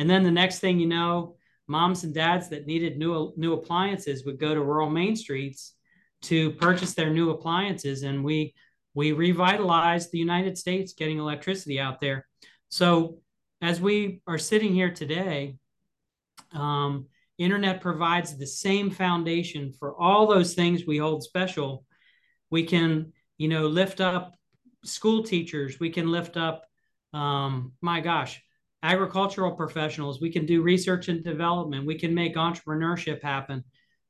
And 0.00 0.08
then 0.08 0.22
the 0.22 0.30
next 0.30 0.60
thing 0.60 0.80
you 0.80 0.86
know, 0.86 1.36
moms 1.68 2.04
and 2.04 2.14
dads 2.14 2.48
that 2.48 2.66
needed 2.66 2.96
new, 2.96 3.34
new 3.36 3.52
appliances 3.52 4.24
would 4.24 4.40
go 4.40 4.54
to 4.54 4.62
rural 4.62 4.88
main 4.88 5.14
streets 5.14 5.74
to 6.22 6.52
purchase 6.52 6.94
their 6.94 7.10
new 7.10 7.28
appliances. 7.28 8.02
And 8.02 8.24
we, 8.24 8.54
we 8.94 9.12
revitalized 9.12 10.10
the 10.10 10.18
United 10.18 10.56
States 10.56 10.94
getting 10.94 11.18
electricity 11.18 11.78
out 11.78 12.00
there. 12.00 12.26
So 12.70 13.18
as 13.60 13.78
we 13.78 14.22
are 14.26 14.38
sitting 14.38 14.72
here 14.72 14.90
today, 14.90 15.56
um, 16.54 17.08
internet 17.36 17.82
provides 17.82 18.38
the 18.38 18.46
same 18.46 18.90
foundation 18.90 19.70
for 19.70 19.94
all 20.00 20.26
those 20.26 20.54
things 20.54 20.86
we 20.86 20.96
hold 20.96 21.22
special. 21.22 21.84
We 22.48 22.64
can, 22.64 23.12
you 23.36 23.48
know, 23.48 23.66
lift 23.66 24.00
up 24.00 24.34
school 24.82 25.24
teachers. 25.24 25.78
We 25.78 25.90
can 25.90 26.10
lift 26.10 26.38
up, 26.38 26.64
um, 27.12 27.72
my 27.82 28.00
gosh, 28.00 28.42
agricultural 28.82 29.52
professionals. 29.52 30.20
We 30.20 30.30
can 30.30 30.46
do 30.46 30.62
research 30.62 31.08
and 31.08 31.22
development. 31.22 31.86
We 31.86 31.98
can 31.98 32.14
make 32.14 32.36
entrepreneurship 32.36 33.22
happen. 33.22 33.64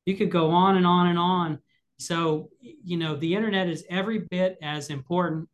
You 0.06 0.16
could 0.16 0.30
go 0.30 0.50
on 0.50 0.76
and 0.76 0.86
on 0.86 1.08
and 1.08 1.18
on. 1.18 1.58
So, 1.98 2.48
you 2.60 2.96
know, 2.96 3.16
the 3.16 3.34
internet 3.34 3.68
is 3.68 3.84
every 3.90 4.20
bit 4.30 4.56
as 4.62 4.90
important 4.90 5.48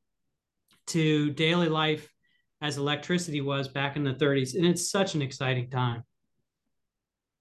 to 0.88 1.30
daily 1.30 1.68
life 1.68 2.08
as 2.60 2.76
electricity 2.76 3.40
was 3.40 3.68
back 3.68 3.96
in 3.96 4.04
the 4.04 4.14
30s. 4.14 4.54
And 4.54 4.64
it's 4.64 4.90
such 4.90 5.14
an 5.14 5.22
exciting 5.22 5.70
time. 5.70 6.04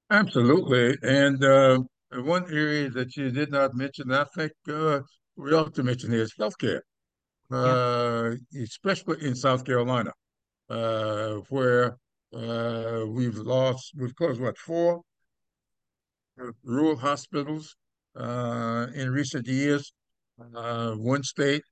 Absolutely. 0.10 0.98
And 1.04 1.44
uh, 1.44 1.80
one 2.14 2.46
area 2.52 2.90
that 2.90 3.16
you 3.16 3.32
did 3.32 3.52
not 3.52 3.76
mention, 3.76 4.12
I 4.12 4.26
think 4.36 4.52
uh, 4.70 5.00
we 5.36 5.54
ought 5.54 5.74
to 5.76 5.84
mention 5.84 6.14
is 6.14 6.34
healthcare, 6.40 6.82
uh, 7.52 8.32
yeah. 8.52 8.64
especially 8.64 9.26
in 9.26 9.36
South 9.36 9.66
Carolina, 9.66 10.12
uh, 10.70 11.36
where 11.50 11.98
uh, 12.36 13.06
we've 13.08 13.38
lost, 13.38 13.94
we've 13.98 14.16
closed, 14.16 14.42
what, 14.42 14.58
four 14.58 15.02
rural 16.64 16.98
hospitals 16.98 17.76
uh, 18.20 18.88
in 18.94 19.10
recent 19.12 19.48
years. 19.48 19.94
one 20.38 21.24
state 21.24 21.64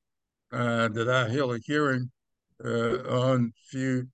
that 0.52 1.10
I 1.10 1.30
held 1.30 1.56
a 1.56 1.60
hearing 1.64 2.12
on 2.64 3.52
a 3.56 3.68
few, 3.70 4.08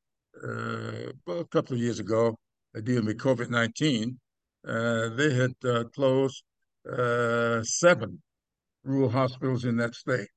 well, 1.25 1.39
a 1.39 1.45
couple 1.45 1.75
of 1.75 1.81
years 1.81 2.00
ago, 2.00 2.36
dealing 2.83 3.05
with 3.05 3.17
COVID 3.17 3.50
19, 3.50 4.19
uh, 4.67 5.09
they 5.09 5.33
had 5.33 5.53
uh, 5.65 5.83
closed 5.95 6.43
uh, 6.91 7.63
seven 7.63 8.21
rural 8.83 9.09
hospitals 9.09 9.65
in 9.65 9.77
that 9.77 9.95
state. 9.95 10.27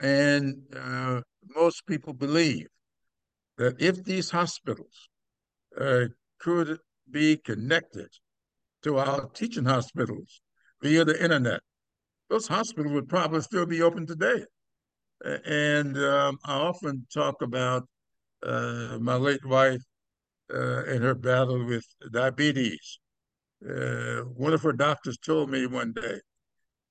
And 0.00 0.62
uh, 0.74 1.20
most 1.54 1.86
people 1.86 2.12
believe 2.12 2.66
that 3.60 3.78
if 3.78 4.02
these 4.04 4.30
hospitals 4.30 5.10
uh, 5.78 6.06
could 6.38 6.78
be 7.10 7.36
connected 7.36 8.08
to 8.82 8.96
our 8.96 9.28
teaching 9.34 9.66
hospitals 9.66 10.40
via 10.82 11.04
the 11.04 11.22
internet, 11.22 11.60
those 12.30 12.48
hospitals 12.48 12.94
would 12.94 13.08
probably 13.08 13.42
still 13.42 13.66
be 13.66 13.82
open 13.82 14.06
today. 14.06 14.44
And 15.44 15.98
um, 15.98 16.38
I 16.46 16.54
often 16.54 17.06
talk 17.12 17.42
about 17.42 17.86
uh, 18.42 18.96
my 18.98 19.16
late 19.16 19.44
wife 19.44 19.82
uh, 20.50 20.84
in 20.86 21.02
her 21.02 21.14
battle 21.14 21.62
with 21.66 21.84
diabetes. 22.10 22.98
Uh, 23.62 24.22
one 24.36 24.54
of 24.54 24.62
her 24.62 24.72
doctors 24.72 25.18
told 25.18 25.50
me 25.50 25.66
one 25.66 25.92
day 25.92 26.18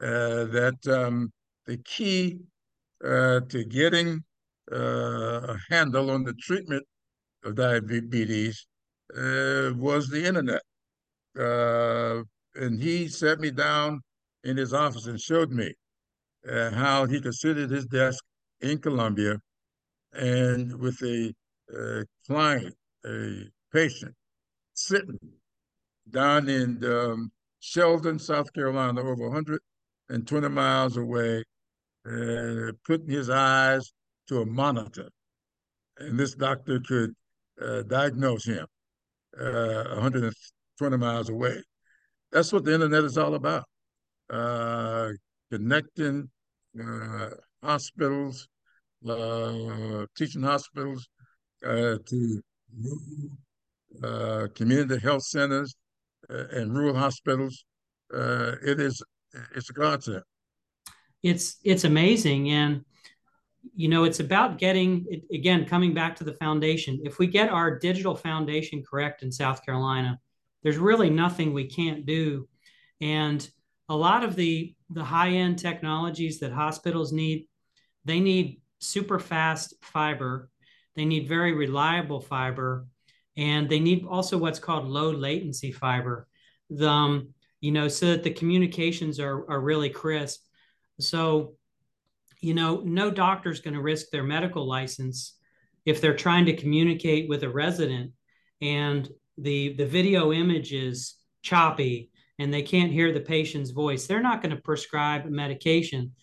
uh, 0.04 0.44
that 0.46 0.78
um, 0.88 1.34
the 1.66 1.78
key 1.78 2.42
uh, 3.04 3.40
to 3.50 3.64
getting 3.64 4.24
uh, 4.72 5.54
a 5.54 5.58
handle 5.70 6.12
on 6.12 6.24
the 6.24 6.34
treatment 6.34 6.86
of 7.44 7.56
diabetes 7.56 8.68
uh, 9.16 9.72
was 9.76 10.08
the 10.10 10.24
internet. 10.26 10.62
and 12.56 12.82
he 12.82 13.08
sat 13.08 13.40
me 13.40 13.52
down 13.52 14.02
in 14.44 14.58
his 14.58 14.74
office 14.74 15.08
and 15.08 15.20
showed 15.20 15.52
me 15.52 15.74
how 16.74 17.06
he 17.06 17.20
at 17.58 17.70
his 17.70 17.86
desk 17.86 18.24
in 18.62 18.78
Columbia 18.78 19.38
and 20.14 20.78
with 20.80 21.02
a 21.04 21.34
client 22.26 22.76
a 23.06 23.44
patient 23.72 24.14
sitting 24.74 25.20
down 26.10 26.50
in 26.50 26.84
um, 26.86 27.32
Sheldon, 27.60 28.20
South 28.20 28.52
Carolina, 28.54 29.02
over 29.02 29.30
120 29.30 30.50
miles 30.50 30.98
away, 30.98 31.44
uh, 32.08 32.72
putting 32.86 33.10
his 33.10 33.30
eyes 33.30 33.92
to 34.30 34.42
a 34.42 34.46
monitor. 34.46 35.10
And 35.98 36.18
this 36.18 36.34
doctor 36.36 36.80
could 36.80 37.14
uh, 37.62 37.82
diagnose 37.84 38.46
him 38.46 38.66
uh, 39.40 39.84
120 39.96 40.98
miles 40.98 41.30
away. 41.30 41.62
That's 42.32 42.54
what 42.54 42.64
the 42.64 42.74
internet 42.74 43.04
is 43.04 43.18
all 43.18 43.36
about. 43.36 43.66
Uh, 44.30 45.10
connecting 45.52 46.30
uh, 46.80 47.30
hospitals, 47.64 48.48
uh, 49.08 50.06
teaching 50.16 50.44
hospitals 50.44 51.08
to 51.64 52.42
uh, 54.04 54.48
community 54.56 55.00
health 55.00 55.24
centers 55.24 55.76
and 56.30 56.78
rural 56.78 56.96
hospitals. 56.96 57.66
It 58.12 58.80
is 58.80 59.02
it's 59.56 59.70
a 59.70 59.74
godsend. 59.74 60.24
It's 61.24 61.58
it's 61.64 61.84
amazing, 61.84 62.50
and 62.52 62.86
you 63.76 63.88
know 63.88 64.04
it's 64.04 64.20
about 64.20 64.58
getting 64.58 65.06
again 65.34 65.66
coming 65.66 65.94
back 65.94 66.16
to 66.18 66.24
the 66.24 66.34
foundation. 66.34 67.00
If 67.04 67.20
we 67.20 67.28
get 67.28 67.50
our 67.50 67.78
digital 67.80 68.16
foundation 68.16 68.84
correct 68.84 69.24
in 69.24 69.32
South 69.32 69.66
Carolina, 69.66 70.20
there's 70.64 70.78
really 70.78 71.10
nothing 71.10 71.54
we 71.54 71.66
can't 71.66 72.06
do, 72.06 72.48
and 73.02 73.48
a 73.90 73.96
lot 73.96 74.24
of 74.24 74.36
the 74.36 74.76
the 74.90 75.04
high 75.04 75.30
end 75.30 75.60
technologies 75.60 76.40
that 76.40 76.52
hospitals 76.52 77.12
need, 77.12 77.48
they 78.06 78.20
need 78.20 78.62
super 78.80 79.20
fast 79.20 79.74
fiber 79.82 80.50
they 81.00 81.06
need 81.06 81.30
very 81.30 81.54
reliable 81.54 82.20
fiber, 82.20 82.86
and 83.38 83.70
they 83.70 83.80
need 83.80 84.06
also 84.06 84.38
what's 84.38 84.60
called 84.60 84.86
low 84.86 85.12
latency 85.12 85.72
fiber. 85.72 86.28
The, 86.70 86.90
um, 86.90 87.34
you 87.62 87.72
know, 87.72 87.88
so 87.88 88.08
that 88.08 88.24
the 88.24 88.32
communications 88.32 89.18
are, 89.18 89.50
are 89.50 89.62
really 89.62 89.90
crisp. 89.90 90.42
So, 91.00 91.56
you 92.40 92.54
know, 92.54 92.82
no 92.84 93.12
doctor 93.12 93.50
is 93.50 93.60
going 93.60 93.74
to 93.74 93.82
risk 93.82 94.10
their 94.12 94.24
medical 94.24 94.68
license 94.68 95.38
if 95.86 96.02
they're 96.02 96.16
trying 96.16 96.46
to 96.46 96.56
communicate 96.56 97.28
with 97.30 97.44
a 97.44 97.50
resident 97.50 98.12
and 98.62 99.10
the 99.38 99.74
the 99.74 99.86
video 99.86 100.34
image 100.34 100.74
is 100.74 101.16
choppy 101.42 102.10
and 102.38 102.54
they 102.54 102.62
can't 102.62 102.92
hear 102.92 103.12
the 103.12 103.20
patient's 103.20 103.72
voice. 103.72 104.08
They're 104.08 104.22
not 104.22 104.42
going 104.42 104.56
to 104.56 104.62
prescribe 104.62 105.26
medication. 105.26 106.14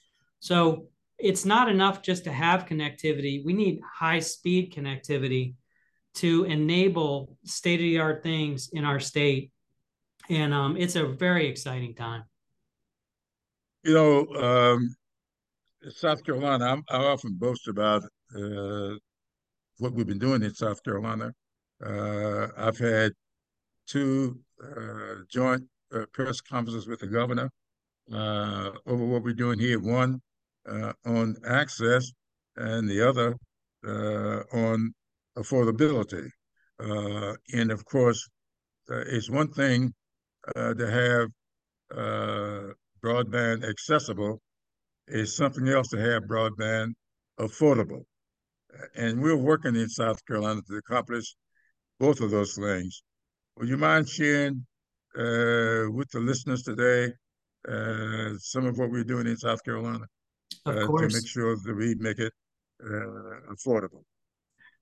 So 0.40 0.88
it's 1.18 1.44
not 1.44 1.68
enough 1.68 2.02
just 2.02 2.25
to 2.25 2.32
have 2.32 2.66
connectivity. 2.66 3.44
We 3.44 3.52
need 3.52 3.80
high 3.85 4.20
speed 4.20 4.73
connectivity 4.75 5.54
to 6.16 6.44
enable 6.44 7.37
state 7.44 7.80
of 7.80 7.85
the 7.85 7.99
art 7.99 8.23
things 8.23 8.70
in 8.73 8.85
our 8.85 9.00
state. 9.00 9.50
And 10.28 10.52
um, 10.52 10.76
it's 10.76 10.96
a 10.96 11.06
very 11.06 11.49
exciting 11.49 11.94
time. 11.94 12.25
You 13.85 13.94
know, 13.94 14.26
um, 14.42 14.96
South 15.90 16.25
Carolina, 16.25 16.64
I'm, 16.64 16.83
i 16.90 16.97
often 16.97 17.35
boast 17.35 17.68
about 17.68 18.02
uh, 18.35 18.95
what 19.78 19.92
we've 19.92 20.06
been 20.06 20.18
doing 20.18 20.42
in 20.42 20.54
South 20.54 20.83
Carolina. 20.83 21.33
Uh, 21.85 22.49
I've 22.56 22.78
had 22.78 23.12
two 23.87 24.40
uh, 24.62 25.16
joint 25.30 25.62
uh, 25.95 26.06
press 26.12 26.40
conferences 26.40 26.87
with 26.87 27.00
the 27.00 27.06
governor 27.06 27.50
uh, 28.12 28.71
over 28.87 29.04
what 29.04 29.23
we're 29.23 29.35
doing 29.35 29.59
here. 29.59 29.80
One 29.80 30.21
on 31.04 31.37
access 31.47 32.11
and 32.56 32.88
the 32.88 33.06
other 33.09 33.37
on 34.52 34.92
affordability. 35.38 36.28
And 36.78 37.71
of 37.71 37.85
course, 37.85 38.28
it's 38.88 39.30
one 39.30 39.52
thing 39.52 39.92
to 40.56 40.90
have 40.90 41.28
broadband 43.04 43.68
accessible. 43.68 44.40
It's 45.08 45.36
something 45.36 45.68
else 45.68 45.88
to 45.88 45.98
have 45.98 46.25
broadband 46.25 46.94
affordable. 47.38 48.04
And 48.94 49.22
we're 49.22 49.36
working 49.36 49.76
in 49.76 49.88
South 49.88 50.25
Carolina 50.26 50.60
to 50.68 50.76
accomplish 50.76 51.34
both 51.98 52.20
of 52.20 52.30
those 52.30 52.54
things. 52.54 53.02
Would 53.56 53.68
you 53.68 53.76
mind 53.76 54.08
sharing 54.08 54.66
uh, 55.16 55.90
with 55.90 56.10
the 56.10 56.20
listeners 56.20 56.62
today 56.62 57.12
uh, 57.68 58.36
some 58.38 58.66
of 58.66 58.78
what 58.78 58.90
we're 58.90 59.04
doing 59.04 59.26
in 59.26 59.36
South 59.36 59.64
Carolina 59.64 60.04
uh, 60.66 60.72
to 60.72 61.08
make 61.10 61.26
sure 61.26 61.56
that 61.56 61.75
we 61.75 61.94
make 61.94 62.18
it 62.18 62.32
uh, 62.84 63.52
affordable? 63.54 64.02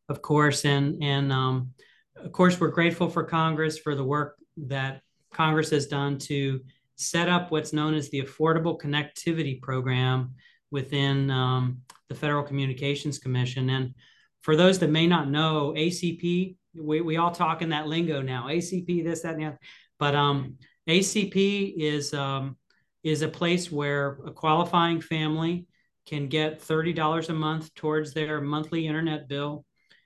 Of 0.09 0.21
course, 0.23 0.65
and 0.65 1.03
and 1.03 1.33
um, 1.33 1.71
of 2.17 2.33
course, 2.33 2.61
we're 2.61 2.69
grateful 2.69 3.09
for 3.09 3.25
Congress 3.25 3.79
for 3.79 3.95
the 3.95 4.05
work 4.05 4.37
that 4.57 5.01
Congress 5.33 5.71
has 5.71 5.87
done 5.87 6.19
to 6.19 6.61
set 6.97 7.29
up 7.29 7.51
what's 7.51 7.73
known 7.73 7.95
as 7.95 8.11
the 8.11 8.23
Affordable 8.23 8.81
Connectivity 8.81 9.61
Program 9.61 10.35
within 10.71 11.31
um, 11.31 11.83
the 12.09 12.15
Federal 12.15 12.43
Communications 12.43 13.19
Commission. 13.19 13.71
And 13.71 13.95
for 14.43 14.57
those 14.57 14.79
that 14.81 14.91
may 14.91 15.07
not 15.07 15.31
know, 15.31 15.75
ACP, 15.77 16.57
we, 16.77 17.01
we 17.01 17.17
all 17.17 17.31
talk 17.31 17.63
in 17.63 17.71
that 17.71 17.87
lingo 17.87 18.23
now, 18.23 18.47
ACP, 18.49 19.05
this, 19.05 19.23
that, 19.23 19.35
and 19.35 19.43
the 19.43 19.47
other. 19.47 19.59
But 19.99 20.15
um, 20.15 20.59
ACP 20.89 21.75
is 21.77 22.13
um, 22.13 22.57
is 23.03 23.23
a 23.23 23.29
place 23.29 23.71
where 23.71 24.19
a 24.27 24.33
qualifying 24.33 25.01
family 25.01 25.67
can 26.07 26.27
get 26.29 26.61
$30 26.61 27.29
a 27.29 27.33
month 27.33 27.75
towards 27.75 28.13
their 28.13 28.41
monthly 28.41 28.87
internet 28.87 29.29
bill. 29.29 29.65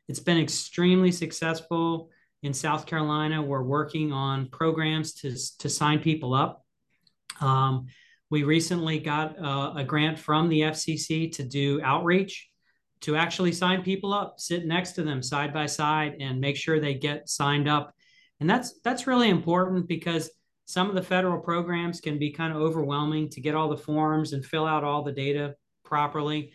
It's 0.09 0.21
been 0.21 0.38
extremely 0.38 1.12
successful 1.12 2.11
in 2.42 2.52
South 2.52 2.87
Carolina. 2.87 3.42
We're 3.42 3.62
working 3.62 4.12
on 4.12 4.49
programs 4.49 5.14
to, 5.14 5.37
to 5.59 5.68
sign 5.68 6.00
people 6.00 6.35
up. 6.35 6.64
Um, 7.40 7.87
we 8.30 8.42
recently 8.42 8.99
got 8.99 9.38
uh, 9.38 9.73
a 9.76 9.85
grant 9.85 10.18
from 10.18 10.49
the 10.49 10.61
FCC 10.62 11.33
to 11.37 11.42
do 11.42 11.80
outreach 11.83 12.49
to 13.00 13.16
actually 13.16 13.52
sign 13.52 13.83
people 13.83 14.12
up, 14.12 14.40
sit 14.40 14.66
next 14.66 14.92
to 14.92 15.02
them 15.02 15.23
side 15.23 15.52
by 15.52 15.66
side, 15.66 16.16
and 16.21 16.40
make 16.40 16.57
sure 16.57 16.80
they 16.80 16.95
get 16.95 17.28
signed 17.28 17.68
up. 17.68 17.95
And 18.40 18.49
that's 18.49 18.80
that's 18.80 19.07
really 19.07 19.30
important 19.30 19.88
because 19.88 20.30
some 20.66 20.88
of 20.88 20.95
the 20.95 21.02
federal 21.02 21.40
programs 21.40 22.00
can 22.00 22.18
be 22.18 22.30
kind 22.30 22.52
of 22.52 22.61
overwhelming 22.61 23.30
to 23.30 23.40
get 23.40 23.54
all 23.54 23.68
the 23.68 23.76
forms 23.76 24.33
and 24.33 24.45
fill 24.45 24.66
out 24.66 24.85
all 24.85 25.02
the 25.02 25.12
data 25.12 25.54
properly. 25.85 26.52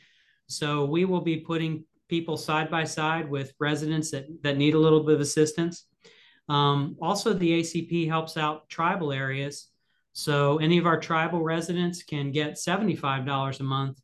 So 0.47 0.85
we 0.85 1.05
will 1.05 1.21
be 1.21 1.37
putting 1.37 1.85
people 2.09 2.37
side 2.37 2.69
by 2.69 2.83
side 2.83 3.27
with 3.27 3.53
residents 3.59 4.11
that, 4.11 4.25
that 4.43 4.57
need 4.57 4.75
a 4.75 4.79
little 4.79 5.03
bit 5.03 5.15
of 5.15 5.21
assistance. 5.21 5.85
Um, 6.47 6.95
also, 7.01 7.33
the 7.33 7.59
ACP 7.61 8.07
helps 8.07 8.37
out 8.37 8.69
tribal 8.69 9.11
areas. 9.11 9.69
So 10.13 10.59
any 10.59 10.77
of 10.77 10.85
our 10.85 10.99
tribal 10.99 11.41
residents 11.41 12.03
can 12.03 12.31
get 12.31 12.53
$75 12.53 13.59
a 13.59 13.63
month 13.63 13.99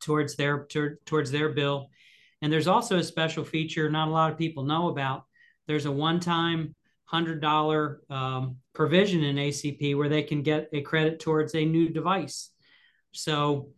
towards 0.00 0.36
their 0.36 0.64
to, 0.66 0.96
towards 1.04 1.30
their 1.30 1.50
bill. 1.50 1.90
And 2.40 2.52
there's 2.52 2.68
also 2.68 2.98
a 2.98 3.02
special 3.02 3.44
feature 3.44 3.90
not 3.90 4.08
a 4.08 4.12
lot 4.12 4.30
of 4.30 4.38
people 4.38 4.64
know 4.64 4.88
about. 4.88 5.24
There's 5.66 5.86
a 5.86 5.92
one-time 5.92 6.74
$100 7.12 8.10
um, 8.10 8.56
provision 8.74 9.24
in 9.24 9.36
ACP 9.36 9.96
where 9.96 10.08
they 10.08 10.22
can 10.22 10.42
get 10.42 10.68
a 10.72 10.82
credit 10.82 11.20
towards 11.20 11.54
a 11.54 11.64
new 11.64 11.88
device. 11.88 12.50
So, 13.12 13.70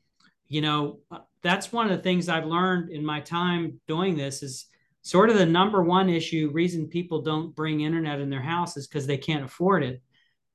you 0.46 0.60
know, 0.60 0.98
uh, 1.10 1.20
that's 1.42 1.72
one 1.72 1.90
of 1.90 1.96
the 1.96 2.02
things 2.02 2.28
I've 2.28 2.44
learned 2.44 2.90
in 2.90 3.04
my 3.04 3.20
time 3.20 3.80
doing 3.86 4.16
this 4.16 4.42
is 4.42 4.66
sort 5.02 5.30
of 5.30 5.38
the 5.38 5.46
number 5.46 5.82
one 5.82 6.10
issue 6.10 6.50
reason 6.52 6.88
people 6.88 7.22
don't 7.22 7.54
bring 7.54 7.80
internet 7.80 8.20
in 8.20 8.28
their 8.28 8.42
house 8.42 8.76
is 8.76 8.86
because 8.86 9.06
they 9.06 9.16
can't 9.16 9.44
afford 9.44 9.84
it. 9.84 10.02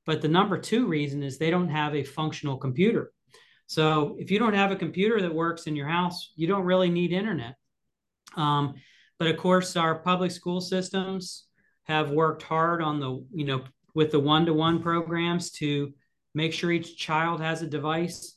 But 0.06 0.22
the 0.22 0.28
number 0.28 0.56
two 0.56 0.86
reason 0.86 1.22
is 1.22 1.36
they 1.36 1.50
don't 1.50 1.68
have 1.68 1.94
a 1.94 2.04
functional 2.04 2.56
computer. 2.56 3.12
So 3.66 4.16
if 4.20 4.30
you 4.30 4.38
don't 4.38 4.54
have 4.54 4.70
a 4.70 4.76
computer 4.76 5.20
that 5.20 5.34
works 5.34 5.66
in 5.66 5.74
your 5.74 5.88
house, 5.88 6.32
you 6.36 6.46
don't 6.46 6.64
really 6.64 6.88
need 6.88 7.12
internet. 7.12 7.56
Um, 8.36 8.74
but 9.18 9.28
of 9.28 9.36
course, 9.36 9.76
our 9.76 9.96
public 9.96 10.30
school 10.30 10.60
systems 10.60 11.46
have 11.84 12.10
worked 12.10 12.42
hard 12.42 12.80
on 12.80 13.00
the, 13.00 13.24
you 13.32 13.44
know, 13.44 13.64
with 13.94 14.12
the 14.12 14.20
one-to-one 14.20 14.82
programs 14.82 15.50
to 15.50 15.92
make 16.34 16.52
sure 16.52 16.70
each 16.70 16.96
child 16.96 17.40
has 17.40 17.62
a 17.62 17.66
device. 17.66 18.36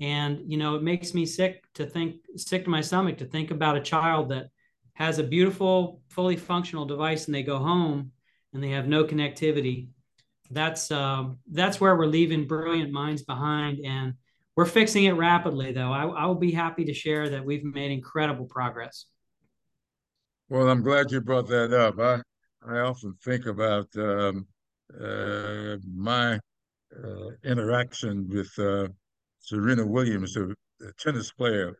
And, 0.00 0.42
you 0.46 0.58
know, 0.58 0.76
it 0.76 0.82
makes 0.82 1.14
me 1.14 1.26
sick 1.26 1.64
to 1.74 1.86
think, 1.86 2.16
sick 2.36 2.64
to 2.64 2.70
my 2.70 2.82
stomach 2.82 3.18
to 3.18 3.24
think 3.24 3.50
about 3.50 3.76
a 3.76 3.80
child 3.80 4.28
that 4.28 4.50
has 4.92 5.18
a 5.18 5.24
beautiful, 5.24 6.02
fully 6.08 6.36
functional 6.36 6.84
device 6.84 7.26
and 7.26 7.34
they 7.34 7.42
go 7.42 7.58
home 7.58 8.12
and 8.52 8.62
they 8.62 8.70
have 8.70 8.86
no 8.86 9.04
connectivity. 9.04 9.88
That's 10.50 10.90
uh, 10.90 11.24
that's 11.50 11.80
where 11.80 11.96
we're 11.96 12.06
leaving 12.06 12.46
brilliant 12.46 12.90
minds 12.90 13.22
behind, 13.22 13.84
and 13.84 14.14
we're 14.56 14.64
fixing 14.66 15.04
it 15.04 15.12
rapidly. 15.12 15.72
Though 15.72 15.92
I, 15.92 16.06
I 16.06 16.26
will 16.26 16.34
be 16.34 16.52
happy 16.52 16.84
to 16.86 16.94
share 16.94 17.28
that 17.30 17.44
we've 17.44 17.64
made 17.64 17.90
incredible 17.90 18.46
progress. 18.46 19.06
Well, 20.48 20.68
I'm 20.68 20.82
glad 20.82 21.10
you 21.10 21.20
brought 21.20 21.48
that 21.48 21.72
up. 21.72 21.98
I 21.98 22.22
I 22.66 22.80
often 22.80 23.14
think 23.22 23.46
about 23.46 23.88
um, 23.96 24.46
uh, 24.98 25.76
my 25.94 26.40
uh, 27.04 27.30
interaction 27.44 28.28
with 28.28 28.50
uh, 28.58 28.88
Serena 29.40 29.86
Williams, 29.86 30.36
a, 30.36 30.44
a 30.44 30.92
tennis 30.98 31.30
player, 31.30 31.78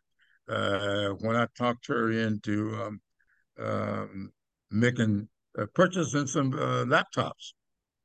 uh, 0.48 1.08
when 1.20 1.36
I 1.36 1.46
talked 1.56 1.86
her 1.88 2.10
into 2.10 2.74
um, 2.76 3.00
um, 3.58 4.32
making 4.70 5.28
uh, 5.58 5.66
purchasing 5.74 6.26
some 6.26 6.52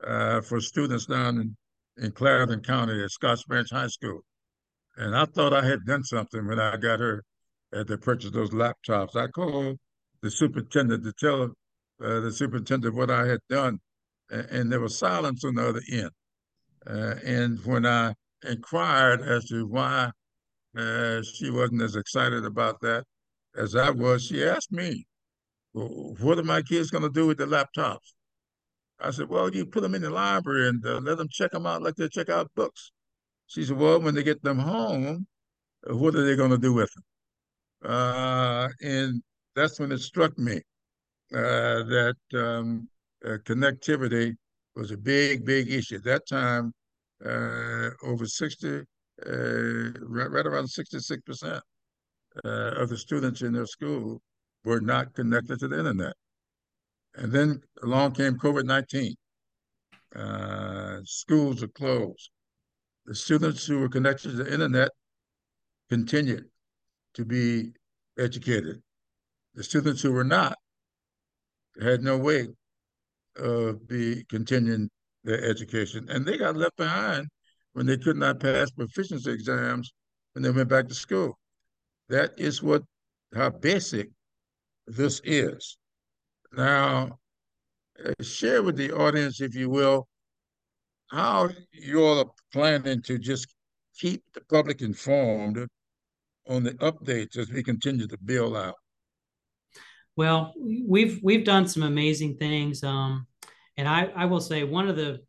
uh, 0.05 0.41
for 0.41 0.59
students 0.59 1.05
down 1.05 1.37
in, 1.39 1.55
in 2.03 2.11
Clarendon 2.11 2.61
County 2.61 3.01
at 3.03 3.11
Scotts 3.11 3.43
Branch 3.43 3.69
High 3.69 3.87
School. 3.87 4.21
And 4.97 5.15
I 5.15 5.25
thought 5.25 5.53
I 5.53 5.65
had 5.65 5.85
done 5.85 6.03
something 6.03 6.47
when 6.47 6.59
I 6.59 6.77
got 6.77 6.99
her 6.99 7.23
to 7.73 7.97
purchase 7.97 8.31
those 8.31 8.51
laptops. 8.51 9.15
I 9.15 9.27
called 9.27 9.77
the 10.21 10.29
superintendent 10.29 11.03
to 11.03 11.13
tell 11.13 11.43
uh, 12.03 12.19
the 12.19 12.31
superintendent 12.31 12.93
what 12.93 13.09
I 13.09 13.25
had 13.27 13.39
done, 13.49 13.79
and, 14.29 14.45
and, 14.49 14.71
there 14.71 14.79
was 14.79 14.97
silence 14.97 15.43
on 15.43 15.55
the 15.55 15.67
other 15.69 15.81
end. 15.91 16.09
Uh, 16.85 17.15
and 17.25 17.63
when 17.65 17.85
I 17.85 18.13
inquired 18.47 19.21
as 19.21 19.45
to 19.45 19.65
why 19.65 20.11
uh, 20.77 21.21
she 21.21 21.49
wasn't 21.49 21.81
as 21.81 21.95
excited 21.95 22.45
about 22.45 22.81
that 22.81 23.05
as 23.55 23.75
I 23.75 23.89
was, 23.89 24.25
she 24.25 24.43
asked 24.43 24.71
me, 24.71 25.05
well, 25.73 26.15
"What 26.19 26.39
are 26.39 26.43
my 26.43 26.61
kids 26.61 26.89
going 26.89 27.03
to 27.03 27.09
do 27.09 27.27
with 27.27 27.37
the 27.37 27.45
laptops?" 27.45 28.13
I 29.03 29.11
said, 29.11 29.29
"Well, 29.29 29.53
you 29.53 29.65
put 29.65 29.81
them 29.81 29.95
in 29.95 30.01
the 30.01 30.09
library 30.09 30.69
and 30.69 30.85
uh, 30.85 30.99
let 30.99 31.17
them 31.17 31.27
check 31.29 31.51
them 31.51 31.65
out 31.65 31.83
like 31.83 31.95
they 31.95 32.07
check 32.09 32.29
out 32.29 32.51
books." 32.55 32.91
She 33.47 33.65
said, 33.65 33.77
"Well, 33.77 34.01
when 34.01 34.15
they 34.15 34.23
get 34.23 34.41
them 34.43 34.59
home, 34.59 35.27
what 35.87 36.15
are 36.15 36.25
they 36.25 36.35
going 36.35 36.51
to 36.51 36.57
do 36.57 36.73
with 36.73 36.91
them?" 36.93 37.03
Uh, 37.91 38.69
and 38.81 39.21
that's 39.55 39.79
when 39.79 39.91
it 39.91 39.99
struck 39.99 40.37
me 40.37 40.61
uh, 41.33 41.83
that 41.83 42.15
um, 42.33 42.87
uh, 43.25 43.37
connectivity 43.43 44.35
was 44.75 44.91
a 44.91 44.97
big, 44.97 45.45
big 45.45 45.69
issue. 45.71 45.95
At 45.95 46.03
that 46.05 46.27
time, 46.27 46.73
uh, 47.25 47.89
over 48.03 48.25
60, 48.25 48.83
right, 49.25 50.31
right 50.31 50.45
around 50.45 50.65
66% 50.65 51.61
of 52.43 52.89
the 52.89 52.97
students 52.97 53.41
in 53.41 53.53
their 53.53 53.65
school 53.65 54.21
were 54.63 54.81
not 54.81 55.13
connected 55.13 55.59
to 55.59 55.67
the 55.67 55.77
internet. 55.77 56.13
And 57.15 57.32
then 57.32 57.62
along 57.84 58.13
came 58.13 58.38
COVID 58.38 58.65
19. 58.65 59.15
Uh, 60.15 60.99
schools 61.04 61.63
are 61.63 61.67
closed. 61.67 62.30
The 63.06 63.15
students 63.15 63.65
who 63.65 63.80
were 63.80 63.89
connected 63.89 64.30
to 64.30 64.43
the 64.43 64.54
internet 64.54 64.89
continued 65.89 66.45
to 67.15 67.26
be 67.26 67.71
educated. 68.17 68.82
The 69.56 69.63
students 69.63 70.02
who 70.02 70.12
were 70.12 70.23
not 70.23 70.58
had 71.82 72.02
no 72.02 72.17
way 72.17 72.47
of 73.38 73.88
be 73.88 74.23
continuing 74.30 74.89
their 75.23 75.43
education. 75.43 76.08
And 76.10 76.26
they 76.26 76.38
got 76.38 76.56
left 76.56 76.78
behind 76.78 77.28
when 77.73 77.86
they 77.86 77.97
could 77.97 78.17
not 78.17 78.39
pass 78.39 78.71
proficiency 78.71 79.32
exams 79.32 79.91
when 80.34 80.43
they 80.43 80.52
went 80.52 80.69
back 80.69 80.88
to 80.88 80.95
school. 80.95 81.38
That 82.10 82.34
is 82.38 82.62
what 82.62 82.84
how 83.36 83.49
basic 83.49 84.10
this 84.86 85.21
is. 85.23 85.78
Now, 86.55 87.19
uh, 88.03 88.23
share 88.23 88.61
with 88.61 88.75
the 88.75 88.91
audience, 88.91 89.41
if 89.41 89.55
you 89.55 89.69
will, 89.69 90.07
how 91.07 91.49
you're 91.71 92.31
planning 92.51 93.01
to 93.03 93.17
just 93.17 93.47
keep 93.97 94.23
the 94.33 94.41
public 94.41 94.81
informed 94.81 95.67
on 96.47 96.63
the 96.63 96.73
updates 96.75 97.37
as 97.37 97.49
we 97.49 97.63
continue 97.63 98.07
to 98.07 98.17
build 98.17 98.55
out. 98.55 98.75
Well, 100.15 100.53
we've 100.87 101.19
we've 101.23 101.45
done 101.45 101.67
some 101.67 101.83
amazing 101.83 102.37
things, 102.37 102.83
um, 102.83 103.25
and 103.77 103.87
I 103.87 104.11
I 104.15 104.25
will 104.25 104.41
say 104.41 104.63
one 104.63 104.87
of 104.87 104.95
the, 104.95 105.21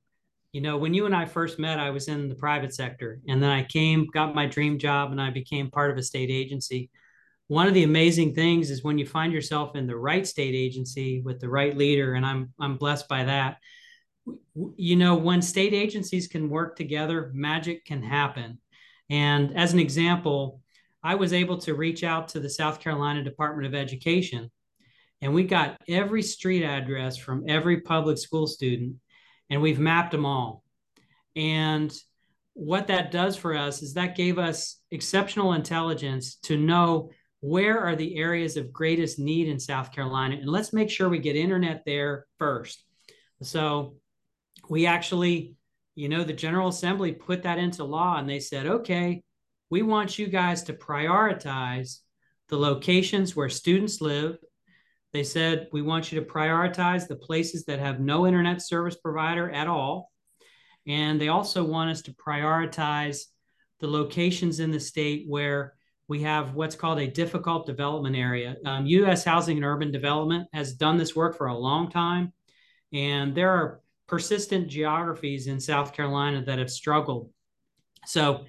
you 0.52 0.60
know, 0.60 0.76
when 0.76 0.92
you 0.92 1.06
and 1.06 1.14
I 1.14 1.24
first 1.24 1.58
met, 1.58 1.78
I 1.78 1.88
was 1.90 2.08
in 2.08 2.28
the 2.28 2.34
private 2.34 2.74
sector, 2.74 3.20
and 3.26 3.42
then 3.42 3.50
I 3.50 3.64
came, 3.64 4.06
got 4.12 4.34
my 4.34 4.44
dream 4.44 4.78
job, 4.78 5.10
and 5.10 5.20
I 5.20 5.30
became 5.30 5.70
part 5.70 5.90
of 5.90 5.96
a 5.96 6.02
state 6.02 6.30
agency. 6.30 6.90
One 7.48 7.68
of 7.68 7.74
the 7.74 7.85
amazing 7.85 8.35
things 8.35 8.70
is 8.70 8.83
when 8.83 8.98
you 8.98 9.07
find 9.07 9.33
yourself 9.33 9.76
in 9.76 9.87
the 9.87 9.96
right 9.96 10.26
state 10.26 10.54
agency 10.54 11.20
with 11.20 11.40
the 11.40 11.48
right 11.48 11.76
leader, 11.76 12.14
and 12.14 12.24
I'm 12.24 12.52
I'm 12.59 12.76
blessed 12.76 13.09
by 13.09 13.24
that. 13.24 13.59
You 14.76 14.96
know, 14.96 15.16
when 15.16 15.42
state 15.42 15.74
agencies 15.74 16.26
can 16.26 16.48
work 16.48 16.76
together, 16.76 17.30
magic 17.35 17.85
can 17.85 18.02
happen. 18.02 18.59
And 19.11 19.54
as 19.57 19.74
an 19.74 19.78
example, 19.78 20.62
I 21.02 21.16
was 21.16 21.35
able 21.35 21.59
to 21.59 21.74
reach 21.74 22.02
out 22.02 22.28
to 22.28 22.40
the 22.40 22.48
South 22.48 22.80
Carolina 22.80 23.22
Department 23.22 23.66
of 23.66 23.74
Education, 23.74 24.50
and 25.20 25.35
we 25.35 25.44
got 25.44 25.78
every 25.87 26.22
street 26.22 26.64
address 26.64 27.18
from 27.18 27.44
every 27.46 27.83
public 27.83 28.16
school 28.16 28.46
student, 28.46 28.96
and 29.50 29.61
we've 29.61 29.78
mapped 29.78 30.12
them 30.12 30.24
all. 30.24 30.64
And 31.37 31.94
what 32.54 32.87
that 32.87 33.11
does 33.11 33.37
for 33.37 33.54
us 33.54 33.83
is 33.83 33.94
that 33.94 34.16
gave 34.16 34.38
us 34.38 34.80
exceptional 34.90 35.52
intelligence 35.52 36.37
to 36.44 36.57
know 36.57 37.11
where 37.44 37.78
are 37.78 37.94
the 37.94 38.16
areas 38.16 38.57
of 38.57 38.72
greatest 38.72 39.18
need 39.18 39.48
in 39.48 39.61
South 39.61 39.92
Carolina, 39.92 40.37
and 40.37 40.48
let's 40.48 40.72
make 40.72 40.88
sure 40.88 41.11
we 41.11 41.18
get 41.18 41.37
internet 41.37 41.83
there 41.85 42.24
first. 42.38 42.83
So 43.42 43.96
we 44.70 44.87
actually, 44.87 45.54
you 45.94 46.09
know, 46.09 46.24
the 46.24 46.33
General 46.33 46.68
Assembly 46.68 47.12
put 47.12 47.42
that 47.42 47.59
into 47.59 47.85
law, 47.85 48.16
and 48.16 48.26
they 48.26 48.40
said, 48.40 48.66
okay, 48.66 49.22
we 49.68 49.83
want 49.83 50.18
you 50.18 50.26
guys 50.26 50.62
to 50.62 50.72
prioritize 50.72 51.98
the 52.48 52.57
locations 52.57 53.37
where 53.37 53.50
students 53.50 54.00
live. 54.00 54.38
They 55.12 55.22
said, 55.22 55.68
we 55.70 55.83
want 55.83 56.11
you 56.11 56.20
to 56.20 56.26
prioritize 56.26 57.07
the 57.07 57.16
places 57.16 57.66
that 57.66 57.78
have 57.78 58.00
no 58.00 58.26
internet 58.26 58.62
service 58.62 58.96
provider 58.96 59.50
at 59.50 59.66
all. 59.66 60.11
And 60.87 61.20
they 61.20 61.28
also 61.28 61.62
want 61.62 61.90
us 61.90 62.00
to 62.02 62.14
prioritize 62.14 63.24
the 63.80 63.88
locations 63.88 64.61
in 64.61 64.70
the 64.70 64.80
state 64.80 65.26
where 65.28 65.74
we 66.08 66.22
have 66.22 66.54
what's 66.54 66.76
called 66.76 66.98
a 66.98 67.06
difficult 67.06 67.66
development 67.66 68.16
area. 68.16 68.56
Um, 68.64 68.86
U.S. 68.86 69.24
Housing 69.24 69.56
and 69.56 69.64
Urban 69.64 69.90
Development 69.90 70.48
has 70.52 70.74
done 70.74 70.98
this 70.98 71.16
work 71.16 71.36
for 71.36 71.46
a 71.46 71.56
long 71.56 71.90
time, 71.90 72.32
and 72.92 73.34
there 73.34 73.50
are 73.50 73.80
persistent 74.06 74.68
geographies 74.68 75.46
in 75.46 75.60
South 75.60 75.94
Carolina 75.94 76.44
that 76.44 76.58
have 76.58 76.70
struggled. 76.70 77.30
So 78.06 78.44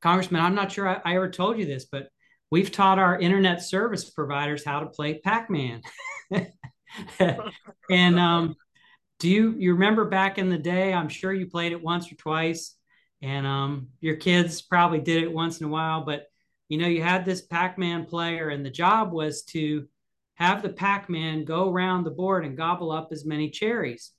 Congressman, 0.00 0.40
I'm 0.40 0.54
not 0.54 0.72
sure 0.72 0.88
I, 0.88 1.00
I, 1.04 1.16
ever 1.16 1.28
told 1.28 1.58
you 1.58 1.66
this, 1.66 1.86
but 1.90 2.08
we've 2.50 2.70
taught 2.70 2.98
our 2.98 3.18
internet 3.18 3.62
service 3.62 4.08
providers 4.08 4.64
how 4.64 4.80
to 4.80 4.86
play 4.86 5.18
Pac-Man. 5.18 5.82
and 7.90 8.18
um, 8.18 8.54
do 9.18 9.28
you 9.28 9.54
you 9.58 9.74
remember 9.74 10.06
back 10.06 10.38
in 10.38 10.48
the 10.48 10.58
day? 10.58 10.92
I'm 10.92 11.08
sure 11.08 11.32
you 11.32 11.46
played 11.46 11.72
it 11.72 11.82
once 11.82 12.10
or 12.10 12.14
twice, 12.14 12.76
and 13.20 13.46
um, 13.46 13.88
your 14.00 14.16
kids 14.16 14.62
probably 14.62 15.00
did 15.00 15.22
it 15.22 15.32
once 15.32 15.60
in 15.60 15.66
a 15.66 15.70
while. 15.70 16.04
But 16.04 16.29
you 16.70 16.78
know, 16.78 16.88
you 16.88 17.02
had 17.02 17.26
this 17.26 17.42
Pac-Man 17.42 18.06
player, 18.06 18.48
and 18.48 18.64
the 18.64 18.70
job 18.70 19.12
was 19.12 19.42
to 19.42 19.86
have 20.36 20.62
the 20.62 20.70
Pac-Man 20.70 21.44
go 21.44 21.70
around 21.70 22.04
the 22.04 22.10
board 22.10 22.46
and 22.46 22.56
gobble 22.56 22.90
up 22.90 23.08
as 23.12 23.26
many 23.26 23.50
cherries. 23.50 24.12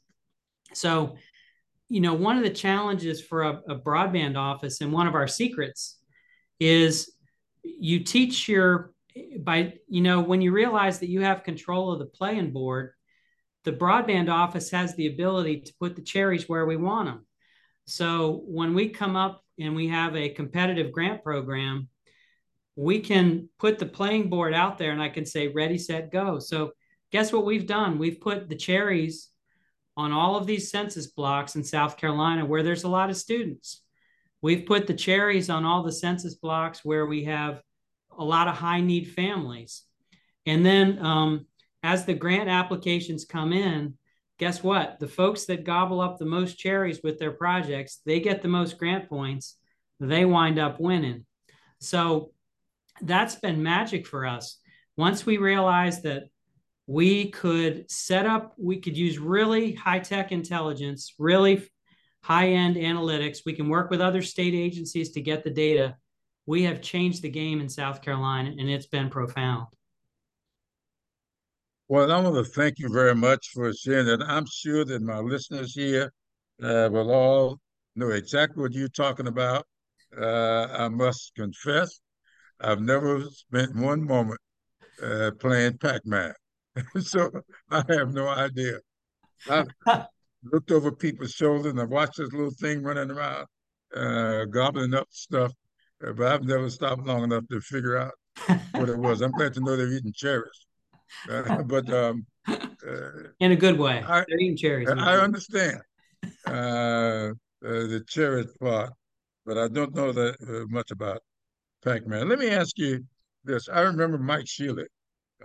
So 0.73 1.17
you 1.91 1.99
know, 1.99 2.13
one 2.13 2.37
of 2.37 2.43
the 2.43 2.49
challenges 2.49 3.21
for 3.21 3.43
a, 3.43 3.61
a 3.67 3.75
broadband 3.75 4.37
office 4.37 4.79
and 4.79 4.93
one 4.93 5.07
of 5.07 5.15
our 5.15 5.27
secrets 5.27 5.97
is 6.57 7.11
you 7.63 8.03
teach 8.03 8.47
your 8.47 8.93
by 9.39 9.73
you 9.89 10.01
know 10.01 10.21
when 10.21 10.41
you 10.41 10.53
realize 10.53 10.99
that 10.99 11.09
you 11.09 11.21
have 11.21 11.43
control 11.43 11.91
of 11.91 11.99
the 11.99 12.05
playing 12.05 12.51
board 12.51 12.91
the 13.65 13.71
broadband 13.73 14.29
office 14.29 14.71
has 14.71 14.95
the 14.95 15.07
ability 15.07 15.59
to 15.59 15.73
put 15.79 15.95
the 15.95 16.01
cherries 16.01 16.47
where 16.47 16.65
we 16.65 16.77
want 16.77 17.07
them 17.07 17.25
so 17.85 18.43
when 18.45 18.73
we 18.73 18.87
come 18.87 19.17
up 19.17 19.43
and 19.59 19.75
we 19.75 19.89
have 19.89 20.15
a 20.15 20.29
competitive 20.29 20.93
grant 20.93 21.23
program 21.23 21.89
we 22.75 22.99
can 22.99 23.49
put 23.59 23.79
the 23.79 23.85
playing 23.85 24.29
board 24.29 24.53
out 24.53 24.77
there 24.77 24.91
and 24.91 25.01
i 25.01 25.09
can 25.09 25.25
say 25.25 25.47
ready 25.47 25.77
set 25.77 26.11
go 26.11 26.39
so 26.39 26.71
guess 27.11 27.31
what 27.33 27.45
we've 27.45 27.67
done 27.67 27.97
we've 27.97 28.21
put 28.21 28.49
the 28.49 28.55
cherries 28.55 29.31
on 29.97 30.11
all 30.11 30.35
of 30.35 30.47
these 30.47 30.71
census 30.71 31.07
blocks 31.07 31.55
in 31.55 31.63
South 31.63 31.97
Carolina 31.97 32.45
where 32.45 32.63
there's 32.63 32.83
a 32.83 32.89
lot 32.89 33.09
of 33.09 33.17
students. 33.17 33.81
We've 34.41 34.65
put 34.65 34.87
the 34.87 34.93
cherries 34.93 35.49
on 35.49 35.65
all 35.65 35.83
the 35.83 35.91
census 35.91 36.35
blocks 36.35 36.83
where 36.83 37.05
we 37.05 37.25
have 37.25 37.61
a 38.17 38.23
lot 38.23 38.47
of 38.47 38.55
high 38.55 38.81
need 38.81 39.11
families. 39.11 39.83
And 40.45 40.65
then 40.65 40.97
um, 41.05 41.45
as 41.83 42.05
the 42.05 42.13
grant 42.13 42.49
applications 42.49 43.25
come 43.25 43.53
in, 43.53 43.95
guess 44.39 44.63
what? 44.63 44.99
The 44.99 45.07
folks 45.07 45.45
that 45.45 45.65
gobble 45.65 46.01
up 46.01 46.17
the 46.17 46.25
most 46.25 46.57
cherries 46.57 47.01
with 47.03 47.19
their 47.19 47.31
projects, 47.31 48.01
they 48.05 48.19
get 48.19 48.41
the 48.41 48.47
most 48.47 48.77
grant 48.77 49.07
points. 49.07 49.57
They 49.99 50.25
wind 50.25 50.57
up 50.57 50.79
winning. 50.79 51.25
So 51.79 52.31
that's 53.01 53.35
been 53.35 53.63
magic 53.63 54.07
for 54.07 54.25
us. 54.25 54.57
Once 54.97 55.25
we 55.25 55.37
realized 55.37 56.03
that 56.03 56.23
we 56.87 57.31
could 57.31 57.89
set 57.89 58.25
up, 58.25 58.53
we 58.57 58.79
could 58.79 58.97
use 58.97 59.17
really 59.17 59.73
high 59.73 59.99
tech 59.99 60.31
intelligence, 60.31 61.13
really 61.17 61.67
high 62.23 62.49
end 62.49 62.75
analytics. 62.75 63.39
We 63.45 63.53
can 63.53 63.69
work 63.69 63.89
with 63.89 64.01
other 64.01 64.21
state 64.21 64.53
agencies 64.53 65.11
to 65.11 65.21
get 65.21 65.43
the 65.43 65.49
data. 65.49 65.95
We 66.45 66.63
have 66.63 66.81
changed 66.81 67.21
the 67.21 67.29
game 67.29 67.61
in 67.61 67.69
South 67.69 68.01
Carolina, 68.01 68.51
and 68.57 68.69
it's 68.69 68.87
been 68.87 69.09
profound. 69.09 69.67
Well, 71.87 72.11
I 72.11 72.21
want 72.21 72.35
to 72.35 72.51
thank 72.51 72.79
you 72.79 72.89
very 72.89 73.15
much 73.15 73.49
for 73.53 73.73
sharing 73.73 74.05
that. 74.05 74.21
I'm 74.23 74.45
sure 74.45 74.85
that 74.85 75.01
my 75.01 75.19
listeners 75.19 75.73
here 75.73 76.11
uh, 76.63 76.89
will 76.91 77.11
all 77.11 77.59
know 77.95 78.09
exactly 78.09 78.61
what 78.61 78.73
you're 78.73 78.87
talking 78.87 79.27
about. 79.27 79.65
Uh, 80.17 80.67
I 80.71 80.87
must 80.89 81.33
confess, 81.35 81.99
I've 82.63 82.81
never 82.81 83.23
spent 83.29 83.75
one 83.75 84.05
moment 84.05 84.39
uh, 85.01 85.31
playing 85.39 85.77
Pac-Man. 85.77 86.33
so 87.01 87.31
I 87.69 87.83
have 87.89 88.13
no 88.13 88.27
idea. 88.27 88.79
I 89.49 89.65
looked 90.43 90.71
over 90.71 90.91
people's 90.91 91.31
shoulders 91.31 91.71
and 91.71 91.81
I 91.81 91.85
watched 91.85 92.17
this 92.17 92.31
little 92.31 92.51
thing 92.51 92.83
running 92.83 93.11
around, 93.11 93.47
uh, 93.95 94.45
gobbling 94.45 94.93
up 94.93 95.07
stuff, 95.09 95.51
uh, 96.05 96.13
but 96.13 96.27
I've 96.27 96.43
never 96.43 96.69
stopped 96.69 97.05
long 97.05 97.23
enough 97.23 97.43
to 97.49 97.59
figure 97.61 97.97
out 97.97 98.13
what 98.73 98.89
it 98.89 98.97
was. 98.97 99.21
I'm 99.21 99.31
glad 99.31 99.53
to 99.55 99.61
know 99.61 99.75
they're 99.75 99.91
eating 99.91 100.13
cherries. 100.15 100.65
Uh, 101.29 101.63
but 101.65 101.91
um, 101.91 102.25
uh, 102.47 103.29
in 103.39 103.51
a 103.51 103.55
good 103.55 103.77
way, 103.77 104.03
I, 104.05 104.23
they're 104.27 104.39
eating 104.39 104.57
cherries. 104.57 104.89
I 104.89 105.17
understand 105.17 105.81
uh, 106.47 106.51
uh, 106.51 107.33
the 107.61 108.03
cherries 108.07 108.51
part, 108.59 108.91
but 109.45 109.57
I 109.57 109.67
don't 109.67 109.93
know 109.95 110.11
that 110.11 110.35
much 110.69 110.91
about 110.91 111.21
Pac-Man. 111.83 112.29
Let 112.29 112.39
me 112.39 112.49
ask 112.49 112.77
you 112.77 113.03
this. 113.43 113.69
I 113.69 113.81
remember 113.81 114.17
Mike 114.17 114.45
Shealy 114.45 114.85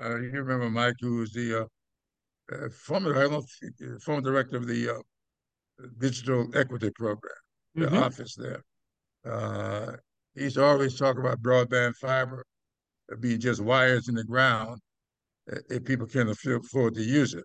uh, 0.02 0.16
you 0.16 0.30
remember 0.30 0.68
Mike, 0.70 0.96
who 1.00 1.18
was 1.18 1.32
the 1.32 1.62
uh, 1.62 2.54
uh, 2.54 2.68
former, 2.70 3.16
I 3.16 3.28
don't 3.28 3.48
think, 3.60 3.74
uh, 3.82 3.98
former 3.98 4.22
director 4.22 4.56
of 4.56 4.66
the 4.66 4.90
uh, 4.90 5.86
Digital 5.98 6.48
Equity 6.54 6.90
Program, 6.90 7.32
the 7.74 7.86
mm-hmm. 7.86 7.96
office 7.96 8.34
there. 8.36 8.62
Uh, 9.24 9.92
he 10.34 10.44
used 10.44 10.56
to 10.56 10.64
always 10.64 10.98
talk 10.98 11.18
about 11.18 11.42
broadband 11.42 11.94
fiber 11.96 12.44
being 13.20 13.40
just 13.40 13.62
wires 13.62 14.08
in 14.08 14.14
the 14.14 14.24
ground 14.24 14.80
if 15.46 15.84
people 15.84 16.06
can 16.06 16.28
afford 16.28 16.94
to 16.94 17.02
use 17.02 17.34
it. 17.34 17.44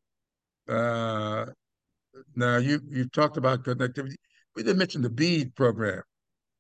now, 0.68 2.58
you 2.58 2.82
you 2.90 3.08
talked 3.10 3.38
about 3.38 3.64
connectivity. 3.64 4.16
We 4.56 4.64
didn't 4.64 4.80
mention 4.80 5.02
the 5.02 5.10
BEAD 5.10 5.56
program. 5.56 6.02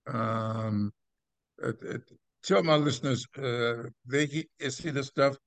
Um, 0.07 0.91
tell 2.43 2.63
my 2.63 2.75
listeners 2.75 3.25
uh, 3.37 3.83
they 4.07 4.45
see 4.69 4.89
this 4.89 5.07
stuff 5.07 5.37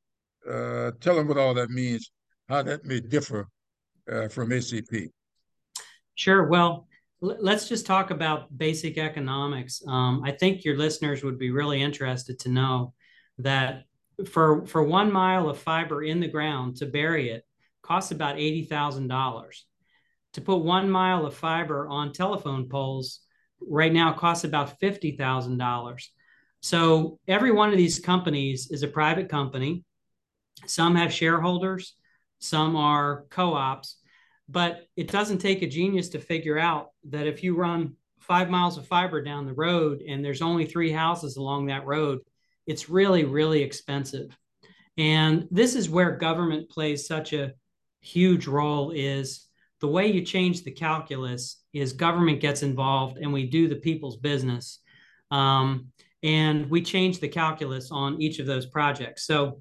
uh, 0.48 0.90
tell 1.00 1.16
them 1.16 1.28
what 1.28 1.38
all 1.38 1.54
that 1.54 1.70
means, 1.70 2.10
how 2.48 2.62
that 2.62 2.84
may 2.84 3.00
differ 3.00 3.48
uh, 4.10 4.28
from 4.28 4.50
ACP. 4.50 5.08
Sure. 6.14 6.46
Well, 6.46 6.86
let's 7.20 7.68
just 7.68 7.86
talk 7.86 8.10
about 8.10 8.56
basic 8.56 8.98
economics. 8.98 9.82
Um, 9.86 10.22
I 10.24 10.32
think 10.32 10.64
your 10.64 10.76
listeners 10.76 11.24
would 11.24 11.38
be 11.38 11.50
really 11.50 11.82
interested 11.82 12.38
to 12.40 12.50
know 12.50 12.92
that 13.38 13.84
for 14.28 14.64
for 14.66 14.82
one 14.82 15.10
mile 15.10 15.48
of 15.48 15.58
fiber 15.58 16.04
in 16.04 16.20
the 16.20 16.28
ground 16.28 16.76
to 16.76 16.86
bury 16.86 17.30
it 17.30 17.44
costs 17.82 18.12
about 18.12 18.38
eighty 18.38 18.64
thousand 18.64 19.08
dollars. 19.08 19.66
To 20.34 20.40
put 20.40 20.58
one 20.58 20.90
mile 20.90 21.26
of 21.26 21.34
fiber 21.34 21.88
on 21.88 22.12
telephone 22.12 22.68
poles 22.68 23.20
right 23.68 23.92
now 23.92 24.12
costs 24.12 24.44
about 24.44 24.78
fifty 24.80 25.16
thousand 25.16 25.58
dollars. 25.58 26.10
So 26.60 27.18
every 27.28 27.50
one 27.50 27.70
of 27.70 27.76
these 27.76 27.98
companies 27.98 28.70
is 28.70 28.82
a 28.82 28.88
private 28.88 29.28
company. 29.28 29.84
Some 30.66 30.96
have 30.96 31.12
shareholders, 31.12 31.94
some 32.38 32.76
are 32.76 33.24
co 33.30 33.54
ops, 33.54 33.98
but 34.48 34.86
it 34.96 35.10
doesn't 35.10 35.38
take 35.38 35.62
a 35.62 35.68
genius 35.68 36.10
to 36.10 36.18
figure 36.18 36.58
out 36.58 36.88
that 37.10 37.26
if 37.26 37.42
you 37.42 37.56
run 37.56 37.96
five 38.20 38.48
miles 38.48 38.78
of 38.78 38.86
fiber 38.86 39.22
down 39.22 39.46
the 39.46 39.52
road 39.52 40.00
and 40.00 40.24
there's 40.24 40.42
only 40.42 40.64
three 40.64 40.90
houses 40.90 41.36
along 41.36 41.66
that 41.66 41.86
road, 41.86 42.20
it's 42.66 42.88
really, 42.88 43.24
really 43.24 43.62
expensive. 43.62 44.36
And 44.96 45.46
this 45.50 45.74
is 45.74 45.90
where 45.90 46.16
government 46.16 46.70
plays 46.70 47.06
such 47.06 47.32
a 47.32 47.52
huge 48.00 48.46
role 48.46 48.90
is 48.90 49.43
the 49.84 49.88
way 49.88 50.06
you 50.10 50.22
change 50.22 50.62
the 50.62 50.70
calculus 50.70 51.62
is 51.74 51.92
government 51.92 52.40
gets 52.40 52.62
involved 52.62 53.18
and 53.18 53.30
we 53.30 53.46
do 53.46 53.68
the 53.68 53.76
people's 53.76 54.16
business. 54.16 54.78
Um, 55.30 55.88
and 56.22 56.70
we 56.70 56.80
change 56.80 57.20
the 57.20 57.28
calculus 57.28 57.90
on 57.90 58.18
each 58.18 58.38
of 58.38 58.46
those 58.46 58.64
projects. 58.64 59.26
So, 59.26 59.60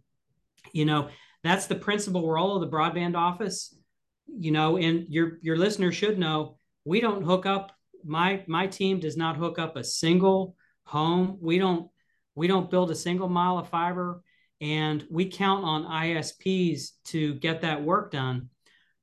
you 0.71 0.85
know, 0.85 1.09
that's 1.43 1.67
the 1.67 1.75
principal 1.75 2.31
role 2.31 2.55
of 2.55 2.61
the 2.61 2.73
broadband 2.73 3.17
office. 3.17 3.77
You 4.25 4.51
know, 4.51 4.77
and 4.77 5.07
your 5.09 5.39
your 5.41 5.57
listeners 5.57 5.93
should 5.93 6.17
know 6.17 6.57
we 6.85 7.01
don't 7.01 7.25
hook 7.25 7.45
up. 7.45 7.73
My 8.05 8.45
my 8.47 8.65
team 8.67 9.01
does 9.01 9.17
not 9.17 9.35
hook 9.35 9.59
up 9.59 9.75
a 9.75 9.83
single 9.83 10.55
home. 10.85 11.37
We 11.41 11.59
don't 11.59 11.89
we 12.33 12.47
don't 12.47 12.71
build 12.71 12.91
a 12.91 12.95
single 12.95 13.27
mile 13.27 13.57
of 13.57 13.67
fiber, 13.67 14.23
and 14.61 15.05
we 15.11 15.25
count 15.25 15.65
on 15.65 15.83
ISPs 15.83 16.91
to 17.07 17.33
get 17.33 17.59
that 17.63 17.83
work 17.83 18.13
done. 18.13 18.47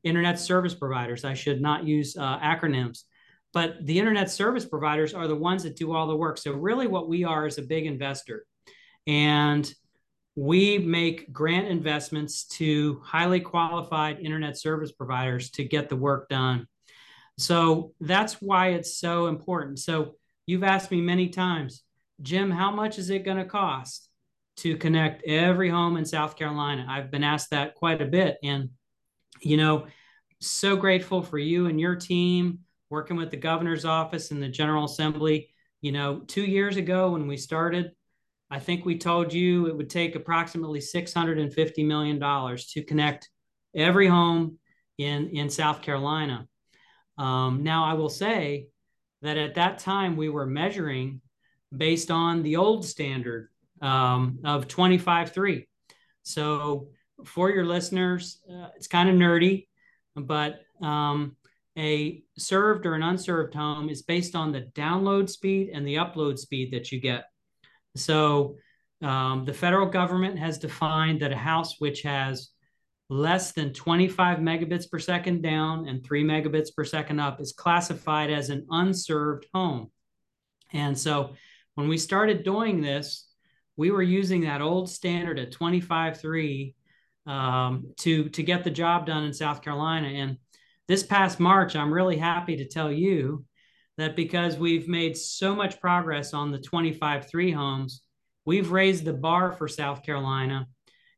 Internet 0.03 0.39
service 0.39 0.75
providers. 0.75 1.25
I 1.25 1.35
should 1.35 1.61
not 1.61 1.85
use 1.85 2.17
uh, 2.17 2.39
acronyms 2.39 3.05
but 3.53 3.85
the 3.85 3.99
internet 3.99 4.31
service 4.31 4.65
providers 4.65 5.15
are 5.15 5.27
the 5.27 5.37
ones 5.37 5.65
that 5.65 5.77
do 5.77 5.93
all 5.93 6.07
the 6.07 6.17
work. 6.17 6.39
So 6.39 6.53
really 6.53 6.87
what 6.87 7.09
we 7.09 7.25
are 7.25 7.47
is 7.47 7.59
a 7.59 7.63
big 7.63 7.87
investor. 7.87 8.45
And 9.07 9.71
we 10.37 10.79
make 10.79 11.33
grant 11.33 11.67
investments 11.67 12.47
to 12.47 13.01
highly 13.05 13.41
qualified 13.41 14.21
internet 14.21 14.57
service 14.57 14.93
providers 14.93 15.51
to 15.53 15.65
get 15.65 15.89
the 15.89 15.97
work 15.97 16.29
done. 16.29 16.67
So 17.39 17.93
that's 18.01 18.35
why 18.35 18.69
it's 18.69 18.97
so 18.97 19.27
important. 19.27 19.81
So 19.81 20.15
you've 20.47 20.63
asked 20.63 20.91
me 20.91 21.01
many 21.01 21.29
times, 21.31 21.83
Jim, 22.23 22.51
how 22.51 22.71
much 22.71 22.99
is 22.99 23.11
it 23.11 23.25
going 23.25 23.39
to 23.39 23.45
cost 23.45 24.09
to 24.59 24.77
connect 24.77 25.25
every 25.25 25.71
home 25.71 25.97
in 25.97 26.05
South 26.05 26.37
Carolina? 26.37 26.87
I've 26.89 27.11
been 27.11 27.25
asked 27.25 27.51
that 27.51 27.75
quite 27.75 28.01
a 28.01 28.07
bit. 28.07 28.37
And, 28.45 28.71
you 29.41 29.57
know, 29.57 29.87
so 30.41 30.77
grateful 30.77 31.23
for 31.23 31.39
you 31.39 31.67
and 31.67 31.81
your 31.81 31.97
team 31.97 32.61
working 32.89 33.17
with 33.17 33.31
the 33.31 33.37
governor's 33.37 33.85
office 33.85 34.31
and 34.31 34.43
the 34.43 34.49
General 34.49 34.85
Assembly. 34.85 35.51
You 35.81 35.93
know, 35.93 36.21
two 36.27 36.43
years 36.43 36.77
ago 36.77 37.11
when 37.11 37.27
we 37.27 37.37
started, 37.37 37.93
I 38.51 38.59
think 38.59 38.85
we 38.85 38.99
told 38.99 39.33
you 39.33 39.67
it 39.67 39.77
would 39.77 39.91
take 39.91 40.17
approximately 40.17 40.81
$650 40.81 41.87
million 41.87 42.19
to 42.19 42.83
connect 42.83 43.31
every 43.75 44.09
home 44.09 44.59
in, 44.99 45.29
in 45.29 45.49
South 45.49 45.83
Carolina. 45.83 46.49
Um, 47.17 47.63
now, 47.63 47.85
I 47.85 47.95
will 47.95 48.09
say 48.09 48.69
that 49.23 49.37
at 49.37 49.55
that 49.55 49.79
time 49.79 50.17
we 50.17 50.29
were 50.29 50.47
measuring 50.47 51.21
based 51.75 52.11
on 52.11 52.43
the 52.43 52.57
old 52.57 52.85
standard 52.85 53.51
um, 53.81 54.41
of 54.45 54.67
25.3. 54.67 55.67
So, 56.23 56.89
for 57.25 57.51
your 57.51 57.65
listeners, 57.65 58.39
uh, 58.51 58.69
it's 58.77 58.87
kind 58.87 59.09
of 59.09 59.17
nerdy, 59.17 59.67
but 60.17 60.61
um, 60.83 61.37
a 61.79 62.23
served 62.37 62.87
or 62.87 62.95
an 62.95 63.03
unserved 63.03 63.55
home 63.55 63.89
is 63.89 64.03
based 64.03 64.35
on 64.35 64.53
the 64.53 64.63
download 64.75 65.29
speed 65.29 65.71
and 65.73 65.87
the 65.87 65.97
upload 65.97 66.39
speed 66.39 66.73
that 66.73 66.91
you 66.91 67.01
get. 67.01 67.25
So 67.97 68.57
um, 69.03 69.45
the 69.45 69.55
federal 69.55 69.87
government 69.87 70.39
has 70.39 70.59
defined 70.59 71.21
that 71.21 71.33
a 71.33 71.37
house 71.37 71.77
which 71.79 72.03
has 72.03 72.51
less 73.09 73.53
than 73.53 73.73
25 73.73 74.39
megabits 74.39 74.89
per 74.89 74.99
second 74.99 75.43
down 75.43 75.89
and 75.89 76.05
3 76.05 76.23
megabits 76.25 76.75
per 76.75 76.85
second 76.85 77.19
up 77.19 77.41
is 77.41 77.53
classified 77.53 78.31
as 78.31 78.51
an 78.51 78.67
unserved 78.71 79.47
home. 79.53 79.91
And 80.73 80.97
so 80.97 81.35
when 81.75 81.89
we 81.89 81.99
started 81.99 82.45
doing 82.45 82.81
this, 82.81 83.27
we 83.77 83.91
were 83.91 84.03
using 84.03 84.43
that 84.43 84.61
old 84.61 84.91
standard 84.91 85.39
at 85.39 85.53
25.3 85.53 86.75
um, 87.31 87.93
to, 87.99 88.29
to 88.31 88.43
get 88.43 88.65
the 88.65 88.71
job 88.71 89.07
done 89.07 89.23
in 89.23 89.33
South 89.33 89.63
Carolina. 89.63 90.09
And 90.09 90.37
this 90.89 91.05
past 91.05 91.39
March, 91.39 91.77
I'm 91.77 91.95
really 91.95 92.17
happy 92.17 92.57
to 92.57 92.69
tell 92.69 92.91
you 92.91 93.45
that 93.99 94.17
because 94.17 94.59
we've 94.59 94.89
made 94.89 95.17
so 95.17 95.55
much 95.55 95.81
progress 95.81 96.35
on 96.35 96.51
the 96.51 96.59
25-3 96.59 97.55
homes, 97.55 98.03
we've 98.45 98.73
raised 98.73 99.05
the 99.05 99.13
bar 99.13 99.53
for 99.53 99.69
South 99.69 100.03
Carolina, 100.03 100.67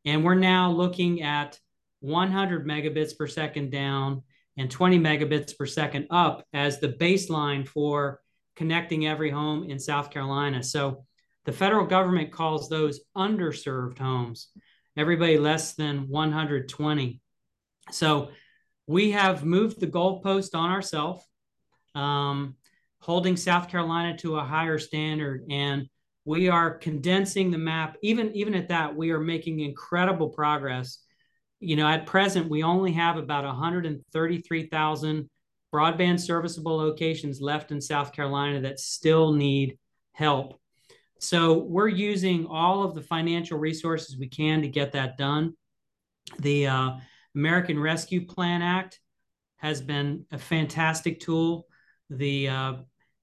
and 0.04 0.22
we're 0.22 0.34
now 0.34 0.70
looking 0.70 1.22
at 1.22 1.58
100 2.00 2.66
megabits 2.66 3.16
per 3.16 3.26
second 3.26 3.70
down 3.70 4.22
and 4.58 4.70
20 4.70 4.98
megabits 4.98 5.56
per 5.56 5.64
second 5.64 6.08
up 6.10 6.44
as 6.52 6.78
the 6.78 6.88
baseline 6.88 7.66
for 7.66 8.20
connecting 8.54 9.06
every 9.06 9.30
home 9.30 9.64
in 9.64 9.78
South 9.78 10.10
Carolina. 10.10 10.62
So 10.62 11.06
the 11.46 11.52
federal 11.52 11.86
government 11.86 12.32
calls 12.32 12.68
those 12.68 13.00
underserved 13.16 13.98
homes, 13.98 14.48
everybody 14.96 15.38
less 15.38 15.74
than 15.74 16.08
120. 16.08 17.20
So 17.90 18.30
we 18.86 19.12
have 19.12 19.44
moved 19.44 19.80
the 19.80 19.86
goalpost 19.86 20.54
on 20.54 20.70
ourselves, 20.70 21.24
um, 21.94 22.56
holding 23.00 23.36
South 23.36 23.68
Carolina 23.68 24.16
to 24.18 24.36
a 24.36 24.44
higher 24.44 24.78
standard, 24.78 25.44
and 25.50 25.88
we 26.24 26.48
are 26.48 26.78
condensing 26.78 27.50
the 27.50 27.58
map. 27.58 27.96
Even 28.02 28.34
even 28.34 28.54
at 28.54 28.68
that, 28.68 28.94
we 28.94 29.10
are 29.10 29.20
making 29.20 29.60
incredible 29.60 30.28
progress. 30.28 30.98
You 31.60 31.76
know, 31.76 31.88
at 31.88 32.06
present, 32.06 32.50
we 32.50 32.62
only 32.62 32.92
have 32.92 33.16
about 33.16 33.44
133,000 33.44 35.30
broadband 35.72 36.20
serviceable 36.20 36.76
locations 36.76 37.40
left 37.40 37.72
in 37.72 37.80
South 37.80 38.12
Carolina 38.12 38.60
that 38.60 38.78
still 38.78 39.32
need 39.32 39.78
help. 40.12 40.60
So 41.22 41.58
we're 41.58 41.86
using 41.86 42.46
all 42.46 42.82
of 42.82 42.96
the 42.96 43.00
financial 43.00 43.56
resources 43.56 44.18
we 44.18 44.26
can 44.26 44.60
to 44.62 44.68
get 44.68 44.90
that 44.92 45.16
done. 45.16 45.54
The 46.40 46.66
uh, 46.66 46.90
American 47.36 47.78
Rescue 47.78 48.26
Plan 48.26 48.60
Act 48.60 48.98
has 49.58 49.80
been 49.80 50.26
a 50.32 50.38
fantastic 50.38 51.20
tool. 51.20 51.68
The 52.10 52.48
uh, 52.48 52.74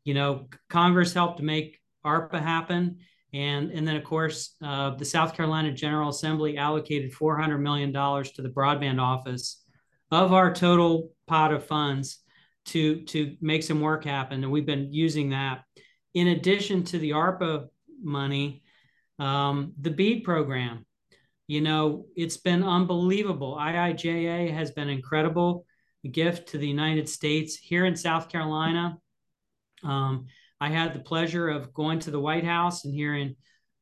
you 0.05 0.13
know 0.13 0.47
Congress 0.69 1.13
helped 1.13 1.41
make 1.41 1.81
ARPA 2.05 2.41
happen, 2.41 2.99
and 3.33 3.69
and 3.69 3.85
then 3.85 3.97
of 3.97 4.05
course 4.05 4.55
uh, 4.63 4.91
the 4.91 5.03
South 5.03 5.35
Carolina 5.35 5.73
General 5.73 6.09
Assembly 6.09 6.57
allocated 6.57 7.13
400 7.13 7.57
million 7.57 7.91
dollars 7.91 8.31
to 8.31 8.41
the 8.41 8.49
broadband 8.49 9.01
office 9.01 9.61
of 10.09 10.31
our 10.31 10.53
total 10.53 11.11
pot 11.27 11.53
of 11.53 11.65
funds 11.65 12.19
to 12.67 13.01
to 13.07 13.35
make 13.41 13.61
some 13.61 13.81
work 13.81 14.05
happen, 14.05 14.41
and 14.41 14.51
we've 14.53 14.65
been 14.65 14.93
using 14.93 15.31
that. 15.31 15.65
In 16.13 16.29
addition 16.29 16.85
to 16.85 16.97
the 16.97 17.11
ARPA 17.11 17.67
money, 18.01 18.63
um, 19.17 19.73
the 19.79 19.91
BEAD 19.91 20.23
program 20.23 20.85
you 21.49 21.61
know, 21.61 22.05
it's 22.15 22.37
been 22.37 22.61
unbelievable. 22.61 23.57
IIJA 23.59 24.53
has 24.53 24.69
been 24.69 24.87
incredible 24.87 25.65
gift 26.09 26.49
to 26.49 26.59
the 26.59 26.67
United 26.67 27.09
States 27.09 27.55
here 27.55 27.85
in 27.85 27.95
South 27.95 28.29
Carolina. 28.29 28.99
Um, 29.83 30.27
I 30.61 30.69
had 30.69 30.93
the 30.93 30.99
pleasure 30.99 31.49
of 31.49 31.73
going 31.73 31.97
to 32.01 32.11
the 32.11 32.19
White 32.19 32.43
House 32.43 32.85
and 32.85 32.93
hearing, 32.93 33.35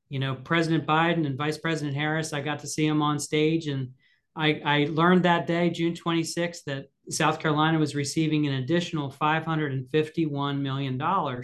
you 0.08 0.18
know, 0.18 0.34
President 0.34 0.88
Biden 0.88 1.26
and 1.26 1.38
Vice 1.38 1.58
President 1.58 1.94
Harris. 1.94 2.32
I 2.32 2.40
got 2.40 2.60
to 2.60 2.68
see 2.68 2.88
them 2.88 3.02
on 3.02 3.20
stage, 3.20 3.68
and 3.68 3.90
I, 4.34 4.62
I 4.64 4.88
learned 4.90 5.24
that 5.24 5.46
day, 5.46 5.70
June 5.70 5.94
26th, 5.94 6.64
that 6.68 6.86
South 7.10 7.42
Carolina 7.42 7.80
was 7.80 7.96
receiving 7.96 8.48
an 8.48 8.54
additional 8.54 9.12
$551 9.12 10.62
million 10.62 11.44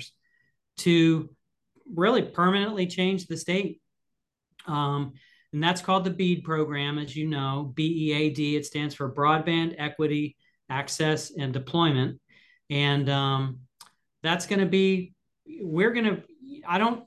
to 0.77 1.29
really 1.91 2.21
permanently 2.21 2.87
change 2.87 3.27
the 3.27 3.37
state. 3.37 3.81
Um, 4.67 5.13
and 5.51 5.63
that's 5.63 5.81
called 5.81 6.03
the 6.03 6.09
BEAD 6.09 6.43
program, 6.43 6.97
as 6.97 7.15
you 7.15 7.27
know, 7.27 7.71
B 7.75 8.09
E 8.09 8.13
A 8.13 8.29
D. 8.29 8.55
It 8.55 8.65
stands 8.65 8.95
for 8.95 9.11
Broadband 9.11 9.75
Equity 9.77 10.35
Access 10.69 11.31
and 11.37 11.53
Deployment. 11.53 12.19
And 12.69 13.09
um, 13.09 13.59
that's 14.23 14.47
going 14.47 14.59
to 14.59 14.65
be, 14.65 15.13
we're 15.45 15.91
going 15.91 16.05
to, 16.05 16.23
I 16.67 16.77
don't, 16.79 17.03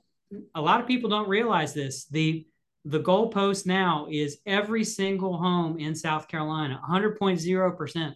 a 0.55 0.61
lot 0.61 0.79
of 0.79 0.87
people 0.87 1.09
don't 1.09 1.27
realize 1.27 1.73
this. 1.73 2.05
The 2.05 2.45
the 2.87 3.01
goalpost 3.01 3.65
now 3.65 4.07
is 4.09 4.37
every 4.45 4.85
single 4.85 5.37
home 5.37 5.77
in 5.77 5.93
South 5.93 6.29
Carolina, 6.29 6.79
100.0%. 6.89 8.13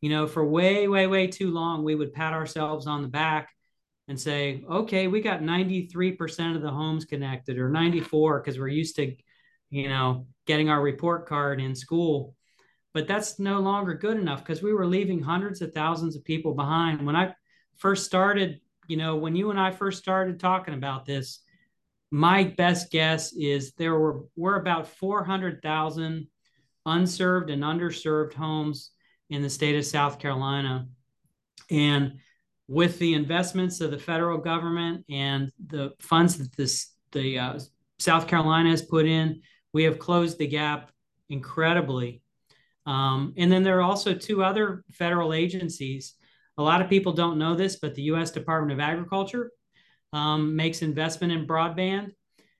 You 0.00 0.10
know, 0.10 0.26
for 0.26 0.46
way, 0.46 0.88
way, 0.88 1.06
way 1.06 1.26
too 1.26 1.50
long, 1.50 1.84
we 1.84 1.94
would 1.94 2.14
pat 2.14 2.32
ourselves 2.32 2.86
on 2.86 3.02
the 3.02 3.08
back 3.08 3.50
and 4.08 4.18
say, 4.18 4.64
okay, 4.68 5.06
we 5.06 5.20
got 5.20 5.42
93% 5.42 6.56
of 6.56 6.62
the 6.62 6.70
homes 6.70 7.04
connected 7.04 7.58
or 7.58 7.68
94 7.68 8.40
because 8.40 8.58
we're 8.58 8.68
used 8.68 8.96
to 8.96 9.14
you 9.70 9.88
know, 9.88 10.26
getting 10.46 10.70
our 10.70 10.80
report 10.80 11.26
card 11.26 11.60
in 11.60 11.74
school. 11.74 12.34
But 12.94 13.06
that's 13.06 13.38
no 13.38 13.60
longer 13.60 13.94
good 13.94 14.16
enough 14.16 14.40
because 14.40 14.62
we 14.62 14.72
were 14.72 14.86
leaving 14.86 15.20
hundreds 15.20 15.60
of 15.60 15.72
thousands 15.72 16.16
of 16.16 16.24
people 16.24 16.54
behind. 16.54 17.04
When 17.04 17.16
I 17.16 17.34
first 17.76 18.06
started, 18.06 18.60
you 18.86 18.96
know, 18.96 19.16
when 19.16 19.36
you 19.36 19.50
and 19.50 19.60
I 19.60 19.70
first 19.70 19.98
started 19.98 20.40
talking 20.40 20.74
about 20.74 21.04
this, 21.04 21.40
my 22.10 22.44
best 22.44 22.90
guess 22.90 23.34
is 23.34 23.72
there 23.72 23.98
were 23.98 24.24
were 24.34 24.56
about 24.56 24.88
400,000 24.88 26.26
unserved 26.86 27.50
and 27.50 27.62
underserved 27.62 28.32
homes 28.32 28.90
in 29.28 29.42
the 29.42 29.50
state 29.50 29.76
of 29.76 29.84
South 29.84 30.18
Carolina. 30.18 30.88
And 31.70 32.14
with 32.68 32.98
the 32.98 33.14
investments 33.14 33.80
of 33.80 33.90
the 33.90 33.98
federal 33.98 34.38
government 34.38 35.04
and 35.10 35.50
the 35.66 35.92
funds 36.00 36.36
that 36.38 36.54
this 36.56 36.92
the 37.12 37.38
uh, 37.38 37.58
South 37.98 38.28
Carolina 38.28 38.70
has 38.70 38.82
put 38.82 39.06
in, 39.06 39.40
we 39.72 39.84
have 39.84 39.98
closed 39.98 40.38
the 40.38 40.46
gap 40.46 40.90
incredibly. 41.30 42.22
Um, 42.84 43.34
and 43.36 43.50
then 43.50 43.62
there 43.62 43.78
are 43.78 43.82
also 43.82 44.14
two 44.14 44.42
other 44.42 44.84
federal 44.92 45.32
agencies. 45.32 46.14
A 46.58 46.62
lot 46.62 46.82
of 46.82 46.88
people 46.88 47.12
don't 47.12 47.38
know 47.38 47.54
this, 47.54 47.76
but 47.76 47.94
the 47.94 48.02
U.S. 48.02 48.30
Department 48.30 48.72
of 48.72 48.80
Agriculture 48.80 49.50
um, 50.12 50.54
makes 50.54 50.82
investment 50.82 51.32
in 51.32 51.46
broadband. 51.46 52.12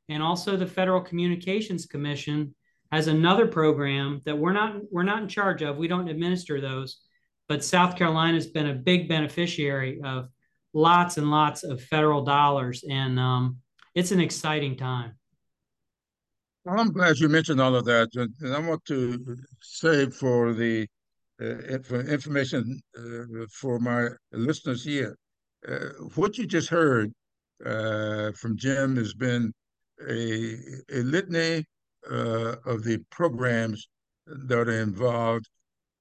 And 0.08 0.22
also 0.22 0.56
the 0.56 0.66
Federal 0.66 1.02
Communications 1.02 1.86
Commission 1.86 2.54
has 2.90 3.06
another 3.06 3.46
program 3.46 4.22
that 4.24 4.38
we're 4.38 4.52
not 4.54 4.76
we're 4.90 5.02
not 5.02 5.22
in 5.22 5.28
charge 5.28 5.62
of. 5.62 5.76
We 5.76 5.88
don't 5.88 6.08
administer 6.08 6.60
those, 6.60 7.00
but 7.48 7.64
South 7.64 7.96
Carolina 7.96 8.34
has 8.34 8.46
been 8.46 8.68
a 8.68 8.74
big 8.74 9.08
beneficiary 9.08 10.00
of 10.04 10.28
lots 10.74 11.16
and 11.16 11.30
lots 11.30 11.64
of 11.64 11.82
federal 11.82 12.22
dollars, 12.22 12.84
and 12.88 13.18
um, 13.18 13.56
it's 13.94 14.12
an 14.12 14.20
exciting 14.20 14.76
time. 14.76 15.14
Well, 16.64 16.78
I'm 16.78 16.92
glad 16.92 17.18
you 17.18 17.28
mentioned 17.28 17.60
all 17.60 17.74
of 17.74 17.86
that, 17.86 18.10
and 18.14 18.54
I 18.54 18.58
want 18.58 18.84
to 18.86 19.36
say 19.62 20.10
for 20.10 20.52
the 20.52 20.86
uh, 21.40 21.78
for 21.84 22.00
information 22.00 22.80
uh, 22.98 23.46
for 23.52 23.78
my 23.78 24.08
listeners 24.32 24.84
here, 24.84 25.16
uh, 25.68 25.90
what 26.16 26.36
you 26.36 26.46
just 26.46 26.68
heard 26.68 27.12
uh, 27.64 28.32
from 28.32 28.56
Jim 28.56 28.96
has 28.96 29.14
been 29.14 29.52
a, 30.08 30.54
a 30.92 31.02
litany 31.02 31.64
uh, 32.10 32.56
of 32.66 32.84
the 32.84 32.98
programs 33.10 33.88
that 34.26 34.68
are 34.68 34.80
involved 34.82 35.48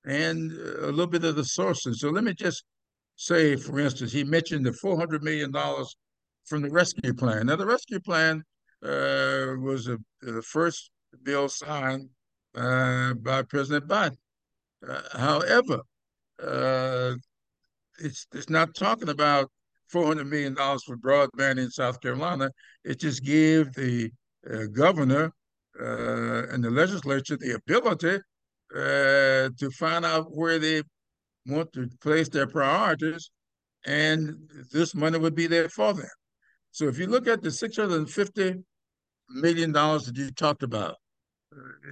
and 0.08 0.52
a 0.54 0.88
little 0.88 1.06
bit 1.06 1.26
of 1.26 1.36
the 1.36 1.44
sources. 1.44 2.00
So 2.00 2.10
let 2.10 2.24
me 2.24 2.34
just 2.34 2.64
say, 3.18 3.58
for 3.58 3.80
instance, 3.80 4.14
he 4.14 4.24
mentioned 4.24 4.66
the 4.66 4.72
$400 4.72 5.22
million 5.22 5.52
from 6.46 6.62
the 6.62 6.70
rescue 6.70 7.14
plan. 7.14 7.48
Now, 7.48 7.58
the 7.58 7.66
rescue 7.66 8.00
plan 8.00 8.44
uh, 8.84 9.60
was 9.60 9.90
a, 9.90 9.98
the 10.22 10.42
first 10.42 10.92
bill 11.24 11.50
signed 11.50 12.10
uh, 12.56 13.16
by 13.16 13.42
President 13.44 13.88
Biden. 13.88 14.18
Uh, 14.88 15.02
however, 15.14 15.82
uh, 16.42 17.16
it's, 18.00 18.28
it's 18.34 18.50
not 18.50 18.76
talking 18.76 19.10
about 19.10 19.52
$400 19.94 20.26
million 20.28 20.56
for 20.56 20.96
broadband 20.98 21.58
in 21.58 21.70
South 21.70 22.00
Carolina. 22.00 22.50
It 22.86 23.00
just 23.00 23.24
gave 23.24 23.74
the 23.74 24.10
uh, 24.50 24.68
governor 24.72 25.34
uh, 25.82 26.48
and 26.48 26.64
the 26.64 26.70
legislature 26.70 27.36
the 27.36 27.56
ability 27.56 28.20
uh, 28.76 29.50
to 29.58 29.70
find 29.72 30.06
out 30.06 30.36
where 30.36 30.60
they 30.60 30.84
want 31.46 31.72
to 31.74 31.90
place 32.02 32.30
their 32.30 32.48
priorities, 32.48 33.30
and 33.86 34.36
this 34.72 34.94
money 34.94 35.18
would 35.18 35.36
be 35.36 35.48
there 35.48 35.70
for 35.70 35.94
them. 35.94 36.10
So 36.72 36.88
if 36.88 37.00
you 37.00 37.08
look 37.08 37.28
at 37.28 37.42
the 37.42 37.50
$650 37.50 38.64
million 39.30 39.72
that 39.72 40.14
you 40.16 40.32
talked 40.32 40.64
about, 40.64 40.96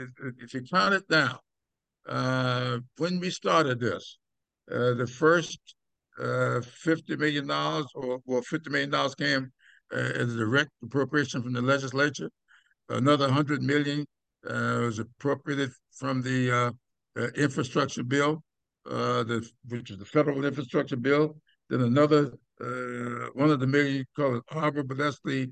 if, 0.01 0.09
if 0.43 0.53
you 0.53 0.61
count 0.61 0.93
it 0.93 1.07
down, 1.07 1.37
uh, 2.07 2.79
when 2.97 3.19
we 3.19 3.29
started 3.29 3.79
this, 3.79 4.17
uh, 4.71 4.93
the 4.93 5.07
first 5.07 5.59
uh, 6.19 6.61
$50 6.85 7.17
million 7.17 7.49
or 7.49 8.19
well, 8.25 8.41
$50 8.41 8.69
million 8.69 9.09
came 9.17 9.51
uh, 9.93 9.97
as 9.97 10.33
a 10.33 10.37
direct 10.37 10.69
appropriation 10.83 11.41
from 11.41 11.53
the 11.53 11.61
legislature. 11.61 12.29
Another 12.89 13.25
100 13.25 13.63
million 13.63 14.05
uh, 14.49 14.81
was 14.81 14.99
appropriated 14.99 15.71
from 15.91 16.21
the 16.21 16.51
uh, 16.51 16.71
uh, 17.19 17.27
infrastructure 17.35 18.03
bill, 18.03 18.43
the, 18.85 19.47
which 19.67 19.91
is 19.91 19.97
the 19.97 20.05
federal 20.05 20.43
infrastructure 20.45 20.97
bill. 20.97 21.35
Then 21.69 21.81
another 21.81 22.31
one 23.33 23.49
of 23.49 23.59
the 23.59 23.67
million 23.67 24.05
called 24.15 24.37
it 24.37 24.43
Arbor, 24.51 24.83
but 24.83 24.97
that's 24.97 25.19
the 25.23 25.51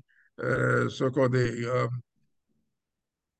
so-called 0.90 1.32
the 1.32 1.82
um, 1.82 2.02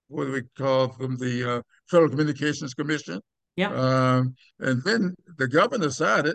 what 0.09 0.27
do 0.27 0.33
we 0.33 0.43
call 0.57 0.89
from 0.89 1.17
the 1.17 1.63
Federal 1.89 2.11
Communications 2.11 2.75
Commission. 2.75 3.21
Yeah. 3.57 3.73
Um, 3.73 4.35
and 4.59 4.83
then 4.83 5.15
the 5.39 5.49
governor 5.49 5.85
decided 5.85 6.35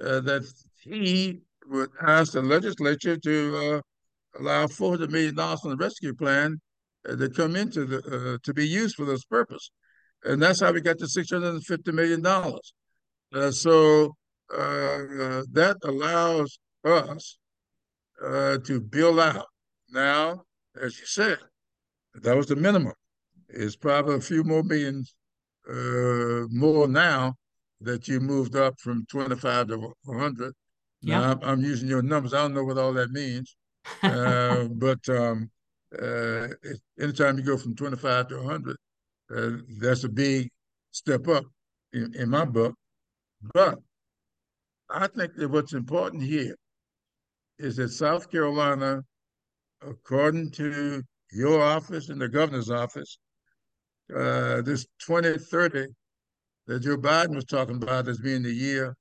uh, 0.00 0.20
that 0.20 0.42
he 0.82 1.40
would 1.66 1.90
ask 2.00 2.32
the 2.32 2.42
legislature 2.42 3.16
to 3.16 3.56
uh, 3.56 4.40
allow 4.40 4.66
$400 4.66 5.10
million 5.10 5.34
from 5.34 5.70
the 5.70 5.76
rescue 5.76 6.14
plan 6.14 6.60
uh, 7.06 7.16
to 7.16 7.28
come 7.28 7.56
into 7.56 7.84
the, 7.84 7.98
uh, 7.98 8.38
to 8.42 8.54
be 8.54 8.66
used 8.66 8.96
for 8.96 9.04
this 9.04 9.24
purpose. 9.24 9.70
And 10.24 10.42
that's 10.42 10.60
how 10.60 10.72
we 10.72 10.80
got 10.80 10.98
to 10.98 11.04
$650 11.04 11.92
million. 11.92 12.24
Uh, 12.26 13.50
so 13.50 14.16
uh, 14.52 15.42
that 15.52 15.76
allows 15.84 16.58
us 16.84 17.38
to 18.20 18.80
build 18.80 19.20
out. 19.20 19.46
Now, 19.90 20.42
as 20.80 20.98
you 20.98 21.06
said, 21.06 21.38
that 22.14 22.36
was 22.36 22.46
the 22.46 22.56
minimum. 22.56 22.94
It's 23.48 23.76
probably 23.76 24.16
a 24.16 24.20
few 24.20 24.42
more 24.42 24.62
millions 24.62 25.14
more 26.50 26.88
now 26.88 27.34
that 27.80 28.08
you 28.08 28.20
moved 28.20 28.56
up 28.56 28.74
from 28.80 29.06
25 29.10 29.68
to 29.68 29.92
100. 30.04 30.52
Yeah. 31.00 31.20
Now, 31.20 31.30
I'm, 31.30 31.38
I'm, 31.42 31.60
using 31.60 31.88
your 31.88 32.02
numbers. 32.02 32.34
I 32.34 32.38
don't 32.38 32.54
know 32.54 32.64
what 32.64 32.78
all 32.78 32.92
that 32.94 33.10
means. 33.10 33.56
uh, 34.02 34.64
but 34.64 35.08
um, 35.08 35.50
uh, 36.00 36.48
anytime 37.00 37.38
you 37.38 37.44
go 37.44 37.56
from 37.56 37.74
25 37.74 38.28
to 38.28 38.36
100, 38.36 38.76
uh, 39.34 39.62
that's 39.80 40.04
a 40.04 40.08
big 40.08 40.48
step 40.90 41.28
up 41.28 41.44
in, 41.92 42.14
in 42.14 42.28
my 42.28 42.44
book. 42.44 42.74
But 43.54 43.78
I 44.90 45.06
think 45.06 45.34
that 45.36 45.48
what's 45.48 45.72
important 45.72 46.22
here 46.22 46.56
is 47.58 47.76
that 47.76 47.90
South 47.90 48.30
Carolina, 48.30 49.02
according 49.82 50.50
to 50.52 51.02
your 51.32 51.62
office 51.62 52.08
and 52.08 52.20
the 52.20 52.28
governor's 52.28 52.70
office, 52.70 53.18
uh, 54.14 54.62
this 54.62 54.86
2030 55.00 55.86
that 56.66 56.80
Joe 56.80 56.96
Biden 56.96 57.34
was 57.34 57.44
talking 57.44 57.76
about 57.76 58.08
as 58.08 58.18
being 58.18 58.42
the 58.42 58.52
year 58.52 58.94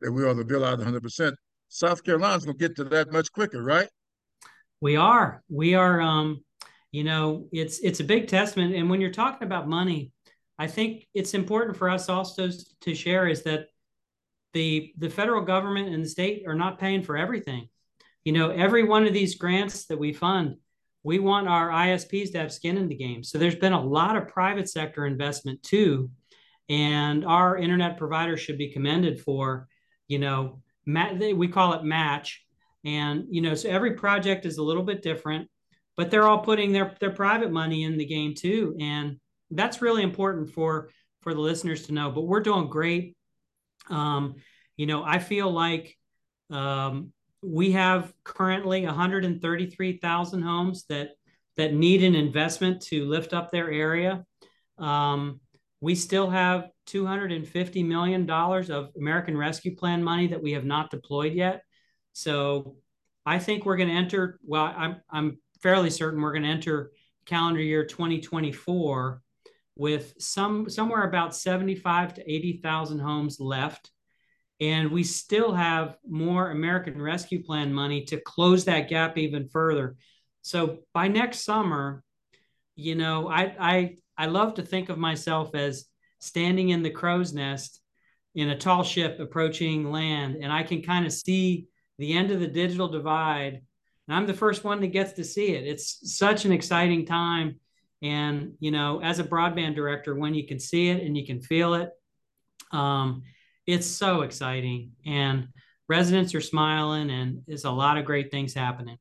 that 0.00 0.10
we 0.12 0.24
ought 0.24 0.34
to 0.34 0.44
bill 0.44 0.64
out 0.64 0.78
100%. 0.78 1.32
South 1.68 2.02
Carolina's 2.02 2.44
going 2.44 2.58
to 2.58 2.68
get 2.68 2.76
to 2.76 2.84
that 2.84 3.12
much 3.12 3.30
quicker, 3.32 3.62
right? 3.62 3.88
We 4.80 4.96
are. 4.96 5.42
We 5.48 5.74
are. 5.74 6.00
Um, 6.00 6.44
you 6.92 7.04
know, 7.04 7.48
it's 7.52 7.78
it's 7.80 8.00
a 8.00 8.04
big 8.04 8.28
testament. 8.28 8.74
And 8.74 8.90
when 8.90 9.00
you're 9.00 9.10
talking 9.10 9.46
about 9.46 9.68
money, 9.68 10.12
I 10.58 10.66
think 10.66 11.06
it's 11.14 11.34
important 11.34 11.76
for 11.76 11.88
us 11.88 12.08
also 12.08 12.50
to 12.80 12.94
share 12.94 13.28
is 13.28 13.42
that 13.42 13.66
the 14.52 14.92
the 14.98 15.10
federal 15.10 15.42
government 15.42 15.94
and 15.94 16.04
the 16.04 16.08
state 16.08 16.44
are 16.46 16.54
not 16.54 16.78
paying 16.78 17.02
for 17.02 17.16
everything. 17.16 17.68
You 18.24 18.32
know, 18.32 18.50
every 18.50 18.84
one 18.84 19.06
of 19.06 19.12
these 19.12 19.36
grants 19.36 19.86
that 19.86 19.98
we 19.98 20.12
fund, 20.12 20.56
we 21.02 21.18
want 21.18 21.48
our 21.48 21.70
ISPs 21.70 22.32
to 22.32 22.38
have 22.38 22.52
skin 22.52 22.76
in 22.76 22.88
the 22.88 22.96
game. 22.96 23.22
So 23.22 23.38
there's 23.38 23.54
been 23.54 23.72
a 23.72 23.82
lot 23.82 24.16
of 24.16 24.28
private 24.28 24.68
sector 24.68 25.06
investment 25.06 25.62
too 25.62 26.10
and 26.70 27.24
our 27.24 27.58
internet 27.58 27.98
provider 27.98 28.36
should 28.36 28.56
be 28.56 28.72
commended 28.72 29.20
for 29.20 29.68
you 30.06 30.18
know 30.18 30.62
we 30.86 31.48
call 31.48 31.74
it 31.74 31.84
match 31.84 32.46
and 32.84 33.24
you 33.30 33.40
know 33.40 33.54
so 33.54 33.68
every 33.68 33.94
project 33.94 34.46
is 34.46 34.58
a 34.58 34.62
little 34.62 34.82
bit 34.82 35.02
different 35.02 35.48
but 35.96 36.10
they're 36.10 36.26
all 36.26 36.38
putting 36.38 36.72
their 36.72 36.94
their 36.98 37.10
private 37.10 37.52
money 37.52 37.84
in 37.84 37.98
the 37.98 38.06
game 38.06 38.34
too. 38.34 38.74
And 38.80 39.18
that's 39.50 39.82
really 39.82 40.02
important 40.02 40.50
for 40.50 40.88
for 41.20 41.34
the 41.34 41.40
listeners 41.40 41.86
to 41.86 41.92
know 41.92 42.10
but 42.10 42.22
we're 42.22 42.40
doing 42.40 42.68
great. 42.68 43.16
Um, 43.90 44.36
you 44.76 44.86
know 44.86 45.02
i 45.04 45.18
feel 45.18 45.50
like 45.50 45.94
um, 46.50 47.12
we 47.42 47.72
have 47.72 48.12
currently 48.24 48.84
133,000 48.86 50.42
homes 50.42 50.84
that 50.88 51.10
that 51.56 51.74
need 51.74 52.02
an 52.02 52.14
investment 52.14 52.80
to 52.80 53.04
lift 53.04 53.34
up 53.34 53.50
their 53.50 53.70
area. 53.70 54.24
Um, 54.78 55.40
we 55.82 55.94
still 55.94 56.30
have 56.30 56.68
$250 56.88 57.86
million 57.86 58.30
of 58.30 58.90
American 58.96 59.36
Rescue 59.36 59.76
Plan 59.76 60.02
money 60.02 60.28
that 60.28 60.42
we 60.42 60.52
have 60.52 60.64
not 60.64 60.90
deployed 60.90 61.34
yet. 61.34 61.62
So 62.22 62.76
I 63.24 63.38
think 63.38 63.64
we're 63.64 63.76
going 63.76 63.88
to 63.88 63.94
enter, 63.94 64.38
well, 64.44 64.72
I'm, 64.76 64.96
I'm 65.10 65.38
fairly 65.62 65.90
certain 65.90 66.20
we're 66.20 66.32
going 66.32 66.42
to 66.42 66.48
enter 66.48 66.92
calendar 67.26 67.60
year 67.60 67.84
2024 67.84 69.22
with 69.76 70.14
some 70.18 70.68
somewhere 70.68 71.04
about 71.04 71.34
75 71.34 72.14
to 72.14 72.30
80,000 72.30 72.98
homes 72.98 73.40
left. 73.40 73.90
And 74.60 74.90
we 74.90 75.04
still 75.04 75.54
have 75.54 75.96
more 76.06 76.50
American 76.50 77.00
Rescue 77.00 77.42
Plan 77.42 77.72
money 77.72 78.04
to 78.06 78.20
close 78.20 78.66
that 78.66 78.90
gap 78.90 79.16
even 79.16 79.48
further. 79.48 79.96
So 80.42 80.80
by 80.92 81.08
next 81.08 81.44
summer, 81.44 82.02
you 82.76 82.94
know, 82.94 83.28
I, 83.28 83.54
I 83.58 83.96
I 84.18 84.26
love 84.26 84.54
to 84.54 84.62
think 84.62 84.90
of 84.90 84.98
myself 84.98 85.54
as 85.54 85.86
standing 86.18 86.68
in 86.68 86.82
the 86.82 86.90
crow's 86.90 87.32
nest 87.32 87.80
in 88.34 88.50
a 88.50 88.58
tall 88.58 88.82
ship 88.82 89.18
approaching 89.18 89.90
land, 89.90 90.36
and 90.42 90.52
I 90.52 90.62
can 90.62 90.82
kind 90.82 91.06
of 91.06 91.12
see 91.12 91.68
the 92.00 92.14
end 92.14 92.30
of 92.30 92.40
the 92.40 92.48
digital 92.48 92.88
divide. 92.88 93.60
And 94.08 94.16
I'm 94.16 94.26
the 94.26 94.34
first 94.34 94.64
one 94.64 94.80
that 94.80 94.88
gets 94.88 95.12
to 95.12 95.24
see 95.24 95.48
it. 95.48 95.66
It's 95.66 96.16
such 96.16 96.44
an 96.46 96.52
exciting 96.52 97.04
time. 97.04 97.60
And, 98.02 98.54
you 98.58 98.70
know, 98.70 99.00
as 99.02 99.18
a 99.18 99.24
broadband 99.24 99.74
director, 99.74 100.14
when 100.14 100.34
you 100.34 100.46
can 100.46 100.58
see 100.58 100.88
it 100.88 101.02
and 101.02 101.16
you 101.16 101.26
can 101.26 101.40
feel 101.40 101.74
it, 101.74 101.90
um, 102.72 103.22
it's 103.66 103.86
so 103.86 104.22
exciting. 104.22 104.92
And 105.04 105.48
residents 105.88 106.34
are 106.34 106.40
smiling, 106.40 107.10
and 107.10 107.42
there's 107.46 107.64
a 107.66 107.70
lot 107.70 107.98
of 107.98 108.06
great 108.06 108.30
things 108.30 108.54
happening. 108.54 108.96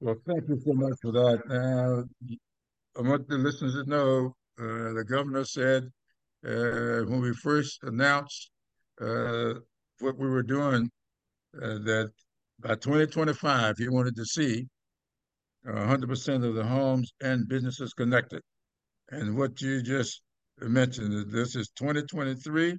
Well, 0.00 0.16
thank 0.26 0.46
you 0.48 0.60
so 0.64 0.74
much 0.74 0.98
for 1.00 1.12
that. 1.12 1.38
Uh, 1.48 2.38
I 2.98 3.08
want 3.08 3.28
the 3.28 3.38
listeners 3.38 3.74
to 3.74 3.88
know 3.88 4.36
uh, 4.58 4.92
the 4.92 5.04
governor 5.08 5.44
said 5.44 5.84
uh, 6.46 7.08
when 7.08 7.20
we 7.22 7.32
first 7.32 7.82
announced 7.84 8.50
uh, 9.00 9.54
what 10.00 10.18
we 10.18 10.28
were 10.28 10.42
doing 10.42 10.90
that 11.52 12.10
by 12.60 12.74
2025, 12.74 13.78
he 13.78 13.88
wanted 13.88 14.16
to 14.16 14.24
see 14.24 14.66
100% 15.66 16.44
of 16.44 16.54
the 16.54 16.64
homes 16.64 17.12
and 17.20 17.48
businesses 17.48 17.92
connected. 17.92 18.42
And 19.10 19.36
what 19.36 19.60
you 19.60 19.82
just 19.82 20.22
mentioned, 20.60 21.30
this 21.32 21.56
is 21.56 21.70
2023, 21.76 22.76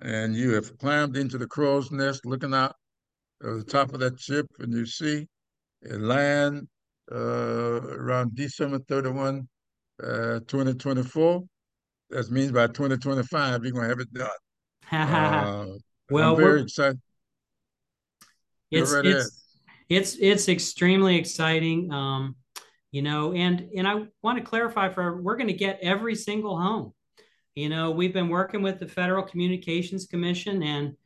and 0.00 0.34
you 0.34 0.54
have 0.54 0.76
climbed 0.78 1.16
into 1.16 1.38
the 1.38 1.46
crow's 1.46 1.90
nest 1.90 2.24
looking 2.26 2.54
out 2.54 2.74
of 3.42 3.58
the 3.58 3.64
top 3.64 3.92
of 3.92 4.00
that 4.00 4.18
ship, 4.18 4.46
and 4.58 4.72
you 4.72 4.86
see 4.86 5.26
it 5.82 6.00
land 6.00 6.66
uh, 7.12 7.16
around 7.16 8.34
December 8.34 8.78
31, 8.88 9.46
uh, 10.02 10.40
2024. 10.46 11.42
That 12.10 12.30
means 12.30 12.52
by 12.52 12.66
2025, 12.68 13.64
you're 13.64 13.72
going 13.72 13.84
to 13.84 13.88
have 13.88 14.00
it 14.00 14.12
done. 14.12 14.28
uh, 14.92 15.66
well, 16.10 16.34
I'm 16.34 16.40
very 16.40 16.62
excited. 16.62 17.00
It's, 18.70 18.92
it's, 18.92 19.44
it's, 19.88 20.16
it's 20.20 20.48
extremely 20.48 21.16
exciting. 21.16 21.92
Um, 21.92 22.36
you 22.90 23.02
know, 23.02 23.32
and, 23.32 23.68
and 23.76 23.88
I 23.88 24.06
want 24.22 24.38
to 24.38 24.44
clarify 24.44 24.88
for, 24.88 25.20
we're 25.20 25.36
going 25.36 25.48
to 25.48 25.52
get 25.52 25.80
every 25.82 26.14
single 26.14 26.58
home. 26.58 26.92
You 27.54 27.68
know, 27.68 27.90
we've 27.90 28.12
been 28.12 28.28
working 28.28 28.62
with 28.62 28.78
the 28.80 28.88
Federal 28.88 29.22
Communications 29.22 30.06
Commission 30.06 30.62
and 30.62 30.96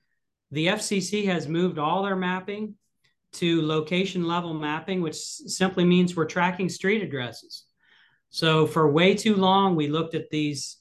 the 0.51 0.69
FCC 0.69 1.27
has 1.27 1.47
moved 1.47 1.79
all 1.79 2.03
their 2.03 2.17
mapping 2.17 2.75
to 3.33 3.67
location 3.67 4.27
level 4.27 4.55
mapping, 4.55 5.03
which 5.03 5.17
simply 5.17 5.85
means 5.85 6.17
we're 6.17 6.25
tracking 6.25 6.69
street 6.69 7.03
addresses. 7.03 7.65
So 8.31 8.67
for 8.67 8.91
way 8.91 9.15
too 9.15 9.37
long, 9.37 9.77
we 9.77 9.89
looked 9.89 10.15
at 10.15 10.31
these 10.31 10.79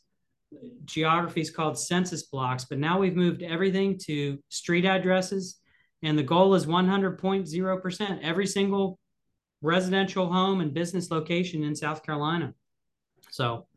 geographies 0.85 1.49
called 1.49 1.77
census 1.77 2.23
blocks, 2.23 2.65
but 2.65 2.79
now 2.79 2.99
we've 2.99 3.15
moved 3.15 3.43
everything 3.43 3.97
to 4.05 4.39
street 4.49 4.85
addresses. 4.85 5.59
And 6.03 6.17
the 6.17 6.23
goal 6.23 6.53
is 6.53 6.65
100.0%, 6.65 8.19
every 8.21 8.47
single 8.47 8.99
residential 9.61 10.31
home 10.31 10.61
and 10.61 10.73
business 10.73 11.09
location 11.09 11.63
in 11.63 11.75
South 11.75 12.03
Carolina. 12.03 12.53
So 13.31 13.67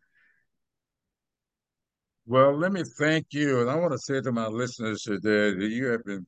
well, 2.30 2.56
let 2.56 2.70
me 2.70 2.84
thank 2.96 3.26
you. 3.32 3.60
And 3.60 3.68
I 3.68 3.74
want 3.74 3.90
to 3.90 3.98
say 3.98 4.20
to 4.20 4.30
my 4.30 4.46
listeners 4.46 5.02
today 5.02 5.52
that 5.52 5.68
you 5.68 5.86
have 5.86 6.04
been, 6.04 6.24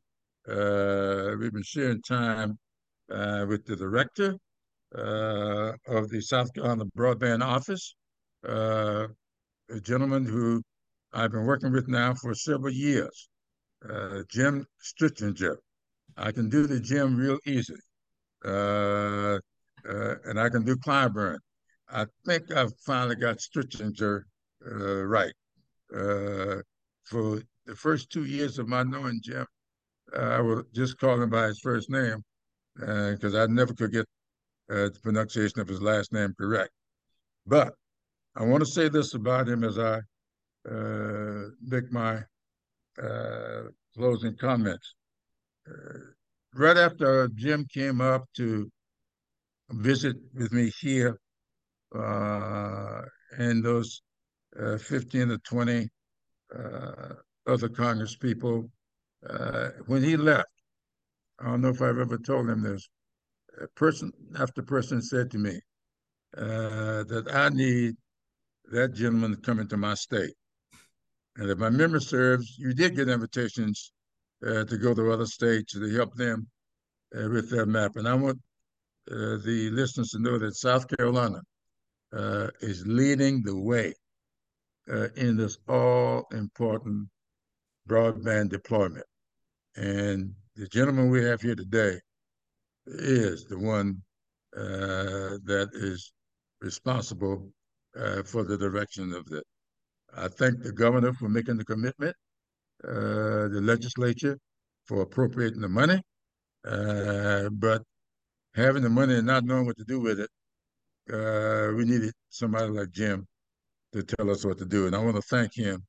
uh, 0.49 1.37
we've 1.39 1.53
been 1.53 1.63
sharing 1.63 2.03
time 2.03 2.59
uh, 3.09 3.47
with 3.49 3.65
the 3.67 3.77
director 3.77 4.35
uh, 4.97 5.73
of 5.87 6.11
the 6.11 6.21
South 6.21 6.53
Carolina 6.55 6.87
Broadband 6.99 7.45
Office, 7.45 7.95
uh, 8.49 9.07
a 9.71 9.81
gentleman 9.81 10.25
who 10.25 10.61
I've 11.13 11.31
been 11.31 11.45
working 11.45 11.71
with 11.71 11.87
now 11.87 12.15
for 12.15 12.35
several 12.35 12.73
years, 12.73 13.29
uh, 13.89 14.23
Jim 14.29 14.67
Stritzinger. 14.83 15.55
I 16.17 16.33
can 16.33 16.49
do 16.49 16.67
the 16.67 16.81
Jim 16.81 17.17
real 17.17 17.39
easy. 17.47 17.75
Uh, 18.45 19.39
and 19.85 20.39
I 20.39 20.49
can 20.49 20.65
do 20.65 20.77
Clyburn. 20.77 21.39
I 21.91 22.07
think 22.25 22.51
I've 22.53 22.73
finally 22.87 23.17
got 23.17 23.39
Stritzinger 23.39 24.23
right. 24.61 25.33
Uh, 25.95 26.63
for 27.05 27.43
the 27.67 27.77
first 27.77 28.11
two 28.11 28.25
years 28.25 28.59
of 28.59 28.69
my 28.69 28.83
knowing 28.83 29.21
Jim, 29.23 29.47
uh, 30.17 30.21
I 30.21 30.41
would 30.41 30.67
just 30.75 30.99
call 30.99 31.21
him 31.21 31.31
by 31.31 31.47
his 31.49 31.61
first 31.61 31.91
name 31.91 32.23
because 32.77 33.35
uh, 33.35 33.43
I 33.43 33.47
never 33.47 33.75
could 33.75 33.93
get 33.93 34.07
the 34.69 34.97
pronunciation 35.03 35.61
of 35.61 35.69
his 35.69 35.83
last 35.83 36.13
name 36.13 36.35
correct. 36.39 36.71
But 37.47 37.75
I 38.37 38.45
want 38.45 38.63
to 38.63 38.71
say 38.71 38.89
this 38.89 39.15
about 39.15 39.49
him 39.49 39.65
as 39.65 39.79
I 39.79 40.01
make 41.61 41.93
my 41.93 42.23
closing 43.95 44.37
comments. 44.37 44.95
Right 46.55 46.77
after 46.77 47.29
Jim 47.35 47.67
came 47.73 48.01
up 48.01 48.25
to 48.37 48.71
visit 49.71 50.17
with 50.35 50.53
me 50.53 50.71
here 50.81 51.19
uh, 51.95 53.03
and 53.39 53.65
those 53.65 54.03
uh, 54.59 54.77
15 54.79 55.29
to 55.29 55.39
20 55.39 55.89
uh, 56.55 57.15
other 57.47 57.69
Congress 57.69 58.17
people. 58.17 58.71
Uh, 59.29 59.71
when 59.87 60.03
he 60.03 60.17
left, 60.17 60.49
I 61.41 61.47
don't 61.47 61.61
know 61.61 61.69
if 61.69 61.81
I've 61.81 61.99
ever 61.99 62.19
told 62.19 62.49
him 62.49 62.63
this, 62.63 62.89
person 63.77 64.13
after 64.39 64.63
person 64.63 65.03
said 65.03 65.31
to 65.31 65.39
me 65.39 65.61
that 66.35 67.27
I 67.33 67.49
need 67.51 67.95
that 68.73 68.95
gentleman 68.95 69.33
to 69.33 69.37
come 69.37 69.61
into 69.61 69.77
my 69.77 69.95
state. 69.95 70.35
And 71.37 71.51
if 71.51 71.59
my 71.59 71.71
memory 71.71 72.01
serves, 72.01 72.59
you 72.59 72.75
did 72.75 72.97
get 72.97 73.09
invitations 73.09 73.93
uh, 73.93 74.02
to 74.43 74.79
go 74.79 74.95
to 74.95 75.13
other 75.13 75.27
states 75.27 75.73
to 75.73 75.95
help 75.95 76.15
them 76.15 76.47
uh, 77.17 77.29
with 77.29 77.51
their 77.51 77.67
map. 77.67 77.97
And 77.97 78.09
I 78.09 78.15
want 78.15 78.39
uh, 79.11 79.39
the 79.45 79.71
listeners 79.73 80.11
to 80.11 80.19
know 80.19 80.39
that 80.39 80.57
South 80.57 80.87
Carolina 80.89 81.41
is 82.61 82.87
leading 82.87 83.43
the 83.43 83.57
way 83.57 83.95
uh, 84.91 85.09
in 85.17 85.37
this 85.37 85.59
all 85.69 86.27
important 86.33 87.09
broadband 87.89 88.51
deployment. 88.51 89.07
And 89.77 90.35
the 90.57 90.67
gentleman 90.69 91.11
we 91.11 91.25
have 91.25 91.41
here 91.41 91.55
today 91.55 91.99
is 92.87 93.45
the 93.45 93.59
one 93.59 94.03
uh, 94.57 95.39
that 95.45 95.71
is 95.73 96.13
responsible 96.61 97.51
uh, 97.99 98.23
for 98.23 98.45
the 98.45 98.59
direction 98.59 99.13
of 99.13 99.27
it. 99.33 99.45
I 100.17 100.29
thank 100.29 100.63
the 100.63 100.73
governor 100.73 101.13
for 101.15 101.29
making 101.29 101.57
the 101.57 101.65
commitment, 101.65 102.15
uh, 102.87 103.49
the 103.49 103.61
legislature 103.63 104.39
for 104.87 105.03
appropriating 105.03 105.61
the 105.61 105.69
money, 105.69 106.01
uh, 106.67 107.49
but 107.51 107.83
having 108.55 108.83
the 108.83 108.91
money 108.91 109.17
and 109.17 109.27
not 109.27 109.45
knowing 109.45 109.67
what 109.67 109.77
to 109.77 109.85
do 109.85 110.01
with 110.01 110.21
it, 110.21 110.31
uh, 111.13 111.73
we 111.75 111.85
needed 111.85 112.13
somebody 112.29 112.69
like 112.69 112.91
Jim 112.91 113.27
to 113.93 114.03
tell 114.03 114.31
us 114.31 114.45
what 114.45 114.59
to 114.59 114.65
do. 114.65 114.87
And 114.87 114.97
I 114.97 114.99
want 114.99 115.17
to 115.17 115.23
thank 115.23 115.55
him 115.55 115.85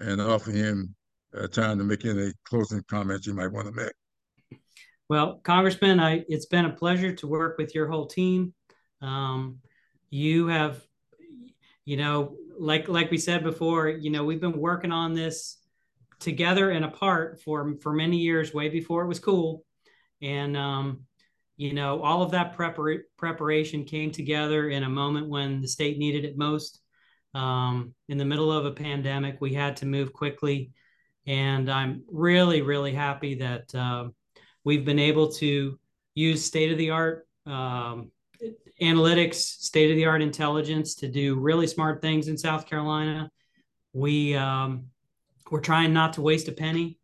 and 0.00 0.20
offer 0.20 0.50
him 0.50 0.94
uh, 1.36 1.48
time 1.48 1.78
to 1.78 1.84
make 1.84 2.04
any 2.04 2.32
closing 2.44 2.82
comments 2.88 3.26
you 3.26 3.34
might 3.34 3.52
want 3.52 3.66
to 3.68 3.72
make. 3.72 3.92
Well, 5.08 5.40
Congressman, 5.42 6.00
I, 6.00 6.24
it's 6.28 6.46
been 6.46 6.64
a 6.64 6.72
pleasure 6.72 7.14
to 7.16 7.26
work 7.26 7.58
with 7.58 7.74
your 7.74 7.88
whole 7.88 8.06
team. 8.06 8.54
Um, 9.00 9.58
you 10.10 10.46
have, 10.46 10.82
you 11.84 11.96
know, 11.96 12.36
like 12.58 12.88
like 12.88 13.10
we 13.10 13.18
said 13.18 13.42
before, 13.42 13.88
you 13.88 14.10
know, 14.10 14.24
we've 14.24 14.40
been 14.40 14.58
working 14.58 14.92
on 14.92 15.14
this 15.14 15.58
together 16.22 16.70
and 16.70 16.84
apart 16.84 17.40
for 17.42 17.74
for 17.82 17.92
many 17.92 18.18
years, 18.18 18.54
way 18.54 18.68
before 18.68 19.02
it 19.02 19.08
was 19.08 19.20
cool, 19.20 19.64
and 20.20 20.56
um, 20.56 21.04
you 21.56 21.74
know, 21.74 22.02
all 22.02 22.22
of 22.22 22.30
that 22.32 22.56
prepar- 22.56 23.02
preparation 23.16 23.84
came 23.84 24.10
together 24.10 24.68
in 24.70 24.82
a 24.82 24.88
moment 24.88 25.28
when 25.28 25.60
the 25.60 25.68
state 25.68 25.98
needed 25.98 26.24
it 26.24 26.36
most 26.36 26.80
um, 27.34 27.94
in 28.08 28.18
the 28.18 28.24
middle 28.24 28.50
of 28.50 28.66
a 28.66 28.72
pandemic. 28.72 29.36
We 29.40 29.54
had 29.54 29.76
to 29.78 29.86
move 29.86 30.12
quickly. 30.12 30.72
And 31.26 31.70
I'm 31.70 32.02
really, 32.10 32.62
really 32.62 32.92
happy 32.92 33.36
that 33.36 33.72
uh, 33.74 34.08
we've 34.64 34.84
been 34.84 34.98
able 34.98 35.30
to 35.34 35.78
use 36.14 36.44
state 36.44 36.72
of 36.72 36.78
the 36.78 36.90
art 36.90 37.28
um, 37.46 38.10
analytics, 38.80 39.34
state 39.34 39.90
of 39.90 39.96
the 39.96 40.06
art 40.06 40.20
intelligence 40.20 40.96
to 40.96 41.08
do 41.08 41.38
really 41.38 41.66
smart 41.66 42.02
things 42.02 42.28
in 42.28 42.36
South 42.36 42.66
Carolina. 42.66 43.30
We, 43.92 44.34
um, 44.34 44.86
we're 45.52 45.60
trying 45.60 45.92
not 45.92 46.14
to 46.14 46.22
waste 46.22 46.48
a 46.48 46.52
penny. 46.52 46.98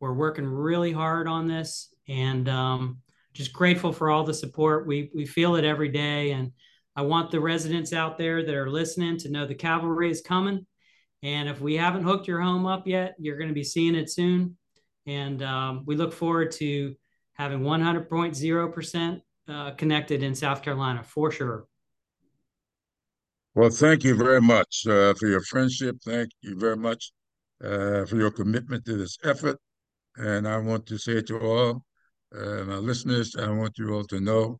We're 0.00 0.12
working 0.12 0.44
really 0.44 0.90
hard 0.90 1.28
on 1.28 1.46
this 1.46 1.94
and 2.08 2.48
um, 2.48 2.98
just 3.32 3.52
grateful 3.52 3.92
for 3.92 4.10
all 4.10 4.24
the 4.24 4.34
support. 4.34 4.88
We, 4.88 5.12
we 5.14 5.24
feel 5.24 5.54
it 5.54 5.64
every 5.64 5.88
day. 5.88 6.32
And 6.32 6.50
I 6.96 7.02
want 7.02 7.30
the 7.30 7.38
residents 7.38 7.92
out 7.92 8.18
there 8.18 8.44
that 8.44 8.54
are 8.56 8.68
listening 8.68 9.18
to 9.18 9.30
know 9.30 9.46
the 9.46 9.54
cavalry 9.54 10.10
is 10.10 10.20
coming. 10.20 10.66
And 11.22 11.48
if 11.48 11.60
we 11.60 11.76
haven't 11.76 12.02
hooked 12.02 12.26
your 12.26 12.40
home 12.40 12.66
up 12.66 12.88
yet, 12.88 13.14
you're 13.20 13.36
going 13.38 13.50
to 13.50 13.54
be 13.54 13.62
seeing 13.62 13.94
it 13.94 14.10
soon. 14.10 14.56
And 15.06 15.40
um, 15.44 15.84
we 15.86 15.94
look 15.94 16.12
forward 16.12 16.50
to 16.52 16.96
having 17.34 17.60
100.0% 17.60 19.20
uh, 19.48 19.70
connected 19.76 20.24
in 20.24 20.34
South 20.34 20.62
Carolina 20.62 21.04
for 21.04 21.30
sure. 21.30 21.66
Well, 23.54 23.70
thank 23.70 24.02
you 24.02 24.16
very 24.16 24.40
much 24.40 24.88
uh, 24.88 25.14
for 25.14 25.28
your 25.28 25.42
friendship. 25.42 25.98
Thank 26.04 26.30
you 26.40 26.58
very 26.58 26.76
much 26.76 27.12
uh, 27.62 28.04
for 28.06 28.16
your 28.16 28.30
commitment 28.30 28.84
to 28.84 28.96
this 28.96 29.16
effort. 29.24 29.58
And 30.16 30.46
I 30.46 30.58
want 30.58 30.86
to 30.86 30.98
say 30.98 31.22
to 31.22 31.38
all 31.38 31.82
uh, 32.34 32.64
my 32.64 32.76
listeners, 32.76 33.36
I 33.36 33.50
want 33.50 33.78
you 33.78 33.94
all 33.94 34.04
to 34.04 34.20
know 34.20 34.58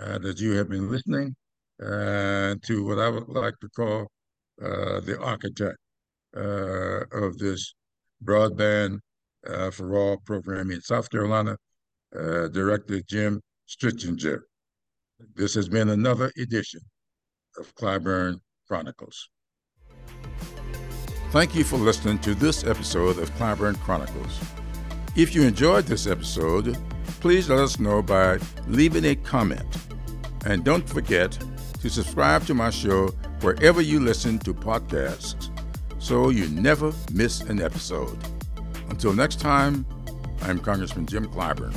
uh, 0.00 0.18
that 0.18 0.40
you 0.40 0.52
have 0.52 0.68
been 0.68 0.90
listening 0.90 1.34
uh, 1.82 2.54
to 2.62 2.84
what 2.84 2.98
I 2.98 3.08
would 3.08 3.28
like 3.28 3.54
to 3.60 3.68
call 3.70 4.08
uh, 4.62 5.00
the 5.00 5.18
architect 5.20 5.76
uh, 6.36 7.04
of 7.12 7.38
this 7.38 7.74
broadband 8.24 8.98
for 9.72 9.96
all 9.96 10.18
programming 10.26 10.76
in 10.76 10.82
South 10.82 11.10
Carolina, 11.10 11.56
Director 12.12 13.00
Jim 13.02 13.40
Stritzinger. 13.68 14.40
This 15.34 15.54
has 15.54 15.68
been 15.68 15.88
another 15.88 16.30
edition 16.36 16.80
of 17.58 17.74
Clyburn 17.74 18.40
Chronicles. 18.66 19.30
Thank 21.30 21.54
you 21.54 21.62
for 21.62 21.76
listening 21.76 22.18
to 22.20 22.34
this 22.34 22.64
episode 22.64 23.18
of 23.18 23.30
Clyburn 23.34 23.78
Chronicles. 23.80 24.40
If 25.14 25.34
you 25.34 25.42
enjoyed 25.42 25.84
this 25.84 26.06
episode, 26.06 26.78
please 27.20 27.50
let 27.50 27.58
us 27.58 27.78
know 27.78 28.00
by 28.00 28.38
leaving 28.66 29.04
a 29.04 29.14
comment. 29.14 29.66
And 30.46 30.64
don't 30.64 30.88
forget 30.88 31.38
to 31.82 31.90
subscribe 31.90 32.46
to 32.46 32.54
my 32.54 32.70
show 32.70 33.08
wherever 33.42 33.82
you 33.82 34.00
listen 34.00 34.38
to 34.38 34.54
podcasts 34.54 35.50
so 35.98 36.30
you 36.30 36.48
never 36.48 36.94
miss 37.12 37.42
an 37.42 37.60
episode. 37.60 38.18
Until 38.88 39.12
next 39.12 39.38
time, 39.38 39.84
I'm 40.42 40.58
Congressman 40.58 41.04
Jim 41.04 41.26
Clyburn. 41.26 41.74